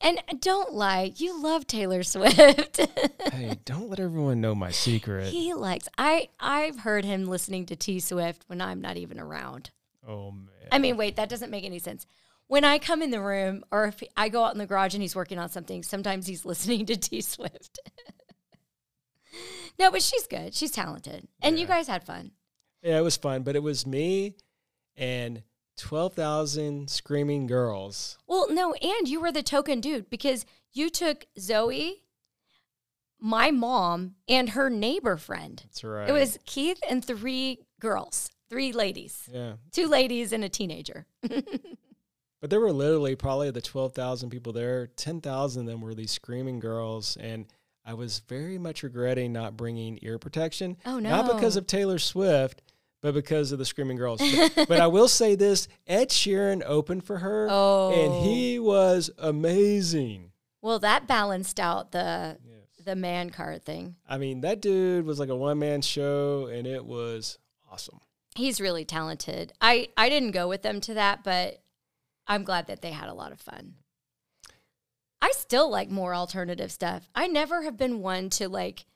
And 0.00 0.20
don't 0.40 0.72
lie, 0.72 1.12
you 1.16 1.40
love 1.42 1.66
Taylor 1.66 2.02
Swift. 2.02 2.76
hey, 3.32 3.58
don't 3.64 3.88
let 3.88 3.98
everyone 4.00 4.40
know 4.40 4.54
my 4.54 4.70
secret. 4.70 5.28
he 5.28 5.54
likes 5.54 5.88
I 5.96 6.28
I've 6.38 6.80
heard 6.80 7.04
him 7.04 7.24
listening 7.26 7.66
to 7.66 7.76
T 7.76 8.00
Swift 8.00 8.44
when 8.46 8.60
I'm 8.60 8.80
not 8.80 8.96
even 8.96 9.18
around. 9.18 9.70
Oh 10.06 10.30
man. 10.30 10.48
I 10.70 10.78
mean, 10.78 10.96
wait, 10.96 11.16
that 11.16 11.28
doesn't 11.28 11.50
make 11.50 11.64
any 11.64 11.78
sense. 11.78 12.06
When 12.46 12.64
I 12.64 12.78
come 12.78 13.02
in 13.02 13.10
the 13.10 13.20
room 13.22 13.64
or 13.70 13.86
if 13.86 14.02
I 14.16 14.28
go 14.28 14.44
out 14.44 14.52
in 14.52 14.58
the 14.58 14.66
garage 14.66 14.94
and 14.94 15.02
he's 15.02 15.16
working 15.16 15.38
on 15.38 15.48
something, 15.48 15.82
sometimes 15.82 16.26
he's 16.26 16.44
listening 16.50 16.84
to 16.86 16.96
T 16.96 17.20
Swift. 17.22 17.78
no, 19.78 19.90
but 19.90 20.02
she's 20.02 20.26
good. 20.26 20.54
She's 20.54 20.70
talented. 20.70 21.26
And 21.40 21.58
you 21.58 21.66
guys 21.66 21.88
had 21.88 22.04
fun. 22.04 22.32
yeah, 22.82 22.98
it 22.98 23.02
was 23.02 23.16
fun, 23.16 23.42
but 23.42 23.56
it 23.56 23.62
was 23.62 23.86
me 23.86 24.34
and 24.96 25.42
twelve 25.76 26.14
thousand 26.14 26.90
screaming 26.90 27.46
girls. 27.46 28.18
Well, 28.26 28.46
no, 28.50 28.74
and 28.74 29.08
you 29.08 29.20
were 29.20 29.32
the 29.32 29.42
token 29.42 29.80
dude 29.80 30.10
because 30.10 30.46
you 30.72 30.90
took 30.90 31.26
Zoe, 31.38 32.02
my 33.20 33.50
mom, 33.50 34.16
and 34.28 34.50
her 34.50 34.70
neighbor 34.70 35.16
friend. 35.16 35.60
That's 35.64 35.84
right. 35.84 36.08
It 36.08 36.12
was 36.12 36.38
Keith 36.46 36.80
and 36.88 37.04
three 37.04 37.60
girls, 37.80 38.30
three 38.48 38.72
ladies, 38.72 39.28
yeah, 39.32 39.54
two 39.72 39.88
ladies 39.88 40.32
and 40.32 40.44
a 40.44 40.48
teenager. 40.48 41.06
but 41.22 42.50
there 42.50 42.60
were 42.60 42.72
literally 42.72 43.16
probably 43.16 43.50
the 43.50 43.60
twelve 43.60 43.94
thousand 43.94 44.30
people 44.30 44.52
there. 44.52 44.88
Ten 44.88 45.20
thousand 45.20 45.62
of 45.62 45.66
them 45.72 45.80
were 45.80 45.94
these 45.94 46.10
screaming 46.12 46.60
girls, 46.60 47.16
and 47.16 47.46
I 47.86 47.94
was 47.94 48.20
very 48.20 48.58
much 48.58 48.82
regretting 48.82 49.32
not 49.32 49.56
bringing 49.56 49.98
ear 50.02 50.18
protection. 50.18 50.78
Oh, 50.86 50.98
no. 50.98 51.10
Not 51.10 51.36
because 51.36 51.56
of 51.56 51.66
Taylor 51.66 51.98
Swift. 51.98 52.62
But 53.04 53.12
because 53.12 53.52
of 53.52 53.58
the 53.58 53.66
screaming 53.66 53.98
girls, 53.98 54.22
but, 54.56 54.66
but 54.66 54.80
I 54.80 54.86
will 54.86 55.08
say 55.08 55.34
this: 55.34 55.68
Ed 55.86 56.08
Sheeran 56.08 56.62
opened 56.64 57.04
for 57.04 57.18
her, 57.18 57.48
Oh. 57.50 57.92
and 57.92 58.24
he 58.24 58.58
oh. 58.58 58.62
was 58.62 59.10
amazing. 59.18 60.32
Well, 60.62 60.78
that 60.78 61.06
balanced 61.06 61.60
out 61.60 61.92
the 61.92 62.38
the 62.82 62.96
man 62.96 63.28
card 63.28 63.62
thing. 63.62 63.96
I 64.08 64.16
mean, 64.16 64.40
that 64.40 64.62
dude 64.62 65.04
was 65.04 65.20
like 65.20 65.28
a 65.28 65.36
one 65.36 65.58
man 65.58 65.82
show, 65.82 66.46
and 66.46 66.66
it 66.66 66.86
was 66.86 67.38
awesome. 67.70 68.00
He's 68.36 68.58
really 68.58 68.86
talented. 68.86 69.52
I 69.60 69.88
I 69.98 70.08
didn't 70.08 70.30
go 70.30 70.48
with 70.48 70.62
them 70.62 70.80
to 70.80 70.94
that, 70.94 71.22
but 71.22 71.60
I'm 72.26 72.42
glad 72.42 72.68
that 72.68 72.80
they 72.80 72.92
had 72.92 73.10
a 73.10 73.14
lot 73.14 73.32
of 73.32 73.38
fun. 73.38 73.74
I 75.20 75.30
still 75.32 75.70
like 75.70 75.90
more 75.90 76.14
alternative 76.14 76.72
stuff. 76.72 77.10
I 77.14 77.26
never 77.26 77.64
have 77.64 77.76
been 77.76 78.00
one 78.00 78.30
to 78.30 78.48
like 78.48 78.86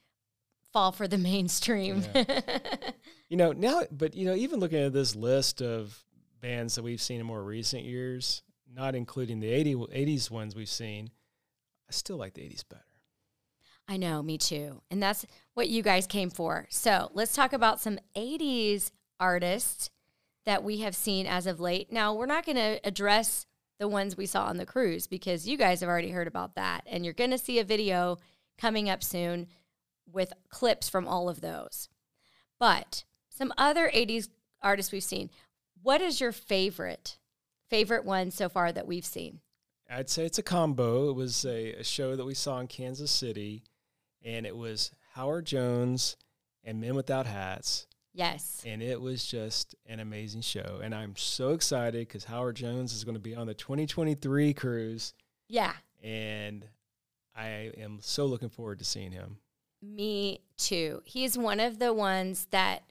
fall 0.72 0.92
for 0.92 1.09
the 1.09 1.18
mainstream. 1.18 2.04
You 3.28 3.37
know, 3.37 3.52
now, 3.52 3.83
but 3.90 4.14
you 4.14 4.24
know, 4.26 4.35
even 4.35 4.61
looking 4.61 4.78
at 4.78 4.92
this 4.92 5.14
list 5.14 5.61
of 5.61 6.04
bands 6.40 6.76
that 6.76 6.83
we've 6.83 7.00
seen 7.00 7.20
in 7.20 7.26
more 7.26 7.42
recent 7.42 7.85
years, 7.85 8.42
not 8.72 8.94
including 8.94 9.40
the 9.40 9.50
80, 9.50 9.74
80s 9.74 10.31
ones 10.31 10.54
we've 10.54 10.68
seen, 10.68 11.11
I 11.88 11.92
still 11.92 12.16
like 12.16 12.35
the 12.35 12.42
80s 12.42 12.68
better. 12.68 12.83
I 13.87 13.96
know, 13.96 14.22
me 14.22 14.38
too. 14.38 14.83
And 14.90 15.02
that's 15.02 15.26
what 15.54 15.68
you 15.68 15.83
guys 15.83 16.07
came 16.07 16.31
for. 16.31 16.66
So 16.70 17.11
let's 17.14 17.35
talk 17.35 17.52
about 17.52 17.81
some 17.81 17.98
80s 18.16 18.90
artists 19.18 19.90
that 20.44 20.62
we 20.62 20.78
have 20.78 20.94
seen 20.94 21.26
as 21.26 21.46
of 21.46 21.61
late. 21.61 21.90
Now, 21.90 22.14
we're 22.14 22.26
not 22.26 22.46
going 22.46 22.57
to 22.57 22.81
address 22.85 23.46
the 23.78 23.88
ones 23.88 24.16
we 24.16 24.26
saw 24.26 24.44
on 24.44 24.59
the 24.59 24.66
cruise 24.66 25.07
because 25.07 25.48
you 25.48 25.57
guys 25.57 25.81
have 25.81 25.88
already 25.88 26.11
heard 26.11 26.28
about 26.28 26.54
that. 26.54 26.83
And 26.87 27.04
you're 27.04 27.14
going 27.14 27.31
to 27.31 27.38
see 27.38 27.59
a 27.59 27.64
video 27.64 28.18
coming 28.59 28.90
up 28.90 29.02
soon 29.02 29.46
with 30.12 30.33
clips 30.49 30.88
from 30.88 31.07
all 31.07 31.29
of 31.29 31.40
those. 31.40 31.88
But 32.59 33.05
some 33.29 33.53
other 33.57 33.90
80s 33.94 34.29
artists 34.62 34.92
we've 34.92 35.03
seen. 35.03 35.31
What 35.83 36.01
is 36.01 36.21
your 36.21 36.33
favorite, 36.33 37.18
favorite 37.71 38.05
one 38.05 38.31
so 38.31 38.49
far 38.49 38.73
that 38.73 38.87
we've 38.87 39.05
seen? 39.05 39.40
I'd 39.90 40.11
say 40.11 40.25
it's 40.25 40.38
a 40.38 40.42
combo. 40.42 41.11
It 41.11 41.14
was 41.14 41.44
a, 41.44 41.75
a 41.75 41.85
show 41.85 42.16
that 42.16 42.25
we 42.25 42.35
saw 42.35 42.59
in 42.59 42.66
Kansas 42.66 43.11
City, 43.11 43.62
and 44.23 44.44
it 44.44 44.57
was 44.57 44.90
Howard 45.14 45.47
Jones 45.47 46.16
and 46.64 46.81
Men 46.81 46.94
Without 46.94 47.27
Hats. 47.27 47.87
Yes. 48.12 48.62
And 48.66 48.83
it 48.83 49.01
was 49.01 49.25
just 49.25 49.77
an 49.87 50.01
amazing 50.01 50.40
show. 50.40 50.81
And 50.83 50.94
I'm 50.94 51.14
so 51.16 51.51
excited 51.53 52.09
because 52.09 52.25
Howard 52.25 52.57
Jones 52.57 52.92
is 52.92 53.05
going 53.05 53.14
to 53.14 53.21
be 53.21 53.37
on 53.37 53.47
the 53.47 53.55
2023 53.55 54.53
cruise. 54.55 55.14
Yeah. 55.49 55.73
And 56.03 56.66
I 57.37 57.71
am 57.79 57.99
so 58.01 58.27
looking 58.27 58.49
forward 58.49 58.81
to 58.81 58.85
seeing 58.85 59.12
him. 59.12 59.38
Me 59.80 60.40
too. 60.56 61.02
He's 61.04 61.38
one 61.38 61.60
of 61.60 61.78
the 61.78 61.92
ones 61.92 62.46
that 62.50 62.82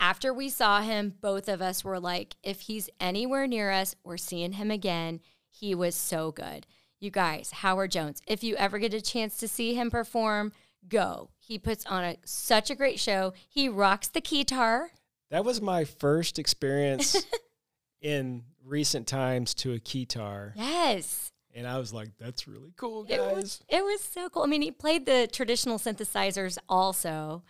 after 0.00 0.32
we 0.32 0.48
saw 0.48 0.80
him, 0.80 1.14
both 1.20 1.48
of 1.48 1.60
us 1.60 1.84
were 1.84 2.00
like, 2.00 2.36
if 2.42 2.62
he's 2.62 2.88
anywhere 2.98 3.46
near 3.46 3.70
us, 3.70 3.94
we're 4.02 4.16
seeing 4.16 4.52
him 4.52 4.70
again. 4.70 5.20
He 5.50 5.74
was 5.74 5.94
so 5.94 6.32
good. 6.32 6.66
You 7.00 7.10
guys, 7.10 7.50
Howard 7.50 7.90
Jones, 7.90 8.20
if 8.26 8.42
you 8.42 8.56
ever 8.56 8.78
get 8.78 8.94
a 8.94 9.00
chance 9.00 9.36
to 9.38 9.48
see 9.48 9.74
him 9.74 9.90
perform, 9.90 10.52
go. 10.88 11.30
He 11.38 11.58
puts 11.58 11.84
on 11.86 12.04
a 12.04 12.16
such 12.24 12.70
a 12.70 12.74
great 12.74 12.98
show. 12.98 13.32
He 13.48 13.68
rocks 13.68 14.08
the 14.08 14.20
keytar. 14.20 14.88
That 15.30 15.44
was 15.44 15.60
my 15.60 15.84
first 15.84 16.38
experience 16.38 17.16
in 18.02 18.44
recent 18.64 19.06
times 19.06 19.54
to 19.54 19.74
a 19.74 19.78
keytar. 19.78 20.52
Yes. 20.56 21.29
And 21.54 21.66
I 21.66 21.78
was 21.78 21.92
like, 21.92 22.10
that's 22.18 22.46
really 22.46 22.72
cool, 22.76 23.04
It 23.08 23.16
guys. 23.16 23.34
was, 23.34 23.64
it 23.68 23.82
was 23.84 24.00
so 24.00 24.28
cool. 24.28 24.42
I 24.44 24.46
mean, 24.46 24.62
he 24.62 24.70
played 24.70 25.04
the 25.06 25.28
traditional 25.32 25.78
synthesizers 25.78 26.58
also. 26.68 27.42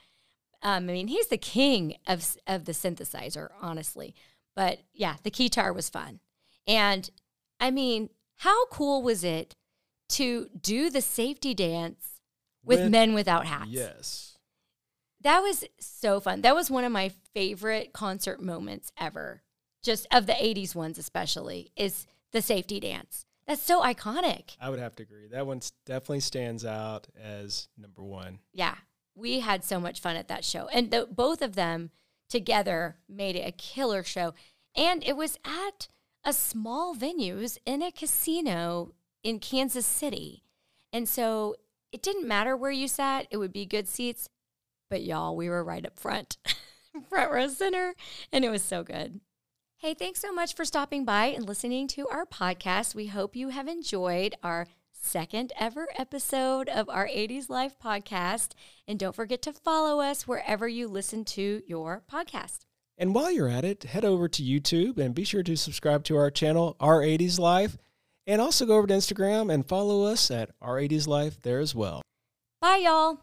Um, 0.62 0.84
I 0.88 0.92
mean, 0.92 1.08
he's 1.08 1.28
the 1.28 1.38
king 1.38 1.96
of 2.06 2.36
of 2.46 2.64
the 2.64 2.72
synthesizer, 2.72 3.48
honestly. 3.60 4.14
But 4.56 4.80
yeah, 4.94 5.16
the 5.22 5.30
guitar 5.30 5.72
was 5.72 5.88
fun. 5.90 6.20
And 6.66 7.08
I 7.60 7.70
mean, 7.70 8.10
how 8.36 8.66
cool 8.66 9.02
was 9.02 9.22
it 9.24 9.54
to 10.10 10.48
do 10.60 10.90
the 10.90 11.00
safety 11.02 11.54
dance 11.54 12.20
with, 12.64 12.80
With- 12.80 12.90
men 12.90 13.14
without 13.14 13.46
hats? 13.46 13.68
Yes. 13.70 14.26
That 15.22 15.40
was 15.40 15.64
so 15.78 16.18
fun. 16.20 16.40
That 16.40 16.54
was 16.54 16.70
one 16.70 16.84
of 16.84 16.92
my 16.92 17.10
favorite 17.34 17.92
concert 17.92 18.40
moments 18.40 18.90
ever. 18.98 19.42
Just 19.82 20.06
of 20.10 20.24
the 20.26 20.32
80s 20.32 20.74
ones 20.74 20.96
especially 20.98 21.72
is 21.76 22.06
the 22.32 22.40
safety 22.42 22.80
dance. 22.80 23.26
That's 23.50 23.62
so 23.62 23.82
iconic. 23.82 24.56
I 24.60 24.70
would 24.70 24.78
have 24.78 24.94
to 24.94 25.02
agree. 25.02 25.26
That 25.26 25.44
one 25.44 25.60
definitely 25.84 26.20
stands 26.20 26.64
out 26.64 27.08
as 27.20 27.66
number 27.76 28.04
one. 28.04 28.38
yeah, 28.52 28.76
we 29.16 29.40
had 29.40 29.64
so 29.64 29.80
much 29.80 29.98
fun 29.98 30.14
at 30.14 30.28
that 30.28 30.44
show. 30.44 30.68
And 30.68 30.92
the, 30.92 31.08
both 31.10 31.42
of 31.42 31.56
them 31.56 31.90
together 32.28 32.98
made 33.08 33.34
it 33.34 33.40
a 33.40 33.50
killer 33.50 34.04
show. 34.04 34.34
And 34.76 35.02
it 35.02 35.16
was 35.16 35.36
at 35.44 35.88
a 36.22 36.32
small 36.32 36.94
venue, 36.94 37.38
was 37.38 37.58
in 37.66 37.82
a 37.82 37.90
casino 37.90 38.92
in 39.24 39.40
Kansas 39.40 39.84
City. 39.84 40.44
And 40.92 41.08
so 41.08 41.56
it 41.90 42.04
didn't 42.04 42.28
matter 42.28 42.56
where 42.56 42.70
you 42.70 42.86
sat, 42.86 43.26
it 43.32 43.38
would 43.38 43.52
be 43.52 43.66
good 43.66 43.88
seats. 43.88 44.28
But 44.88 45.02
y'all, 45.02 45.34
we 45.34 45.48
were 45.48 45.64
right 45.64 45.84
up 45.84 45.98
front, 45.98 46.36
front 47.08 47.32
row 47.32 47.48
center, 47.48 47.96
and 48.32 48.44
it 48.44 48.50
was 48.50 48.62
so 48.62 48.84
good. 48.84 49.20
Hey, 49.82 49.94
thanks 49.94 50.20
so 50.20 50.30
much 50.30 50.54
for 50.54 50.66
stopping 50.66 51.06
by 51.06 51.28
and 51.28 51.48
listening 51.48 51.88
to 51.88 52.06
our 52.08 52.26
podcast. 52.26 52.94
We 52.94 53.06
hope 53.06 53.34
you 53.34 53.48
have 53.48 53.66
enjoyed 53.66 54.34
our 54.42 54.66
second 54.92 55.54
ever 55.58 55.88
episode 55.96 56.68
of 56.68 56.90
our 56.90 57.06
80s 57.06 57.48
Life 57.48 57.78
podcast. 57.82 58.50
And 58.86 58.98
don't 58.98 59.16
forget 59.16 59.40
to 59.40 59.54
follow 59.54 60.02
us 60.02 60.28
wherever 60.28 60.68
you 60.68 60.86
listen 60.86 61.24
to 61.24 61.62
your 61.66 62.02
podcast. 62.12 62.66
And 62.98 63.14
while 63.14 63.30
you're 63.32 63.48
at 63.48 63.64
it, 63.64 63.84
head 63.84 64.04
over 64.04 64.28
to 64.28 64.42
YouTube 64.42 64.98
and 64.98 65.14
be 65.14 65.24
sure 65.24 65.42
to 65.42 65.56
subscribe 65.56 66.04
to 66.04 66.16
our 66.18 66.30
channel, 66.30 66.76
Our 66.78 67.00
80s 67.00 67.38
Life. 67.38 67.78
And 68.26 68.42
also 68.42 68.66
go 68.66 68.76
over 68.76 68.86
to 68.86 68.92
Instagram 68.92 69.50
and 69.50 69.66
follow 69.66 70.04
us 70.04 70.30
at 70.30 70.50
Our 70.60 70.76
80s 70.76 71.06
Life 71.06 71.40
there 71.40 71.58
as 71.58 71.74
well. 71.74 72.02
Bye, 72.60 72.82
y'all. 72.84 73.20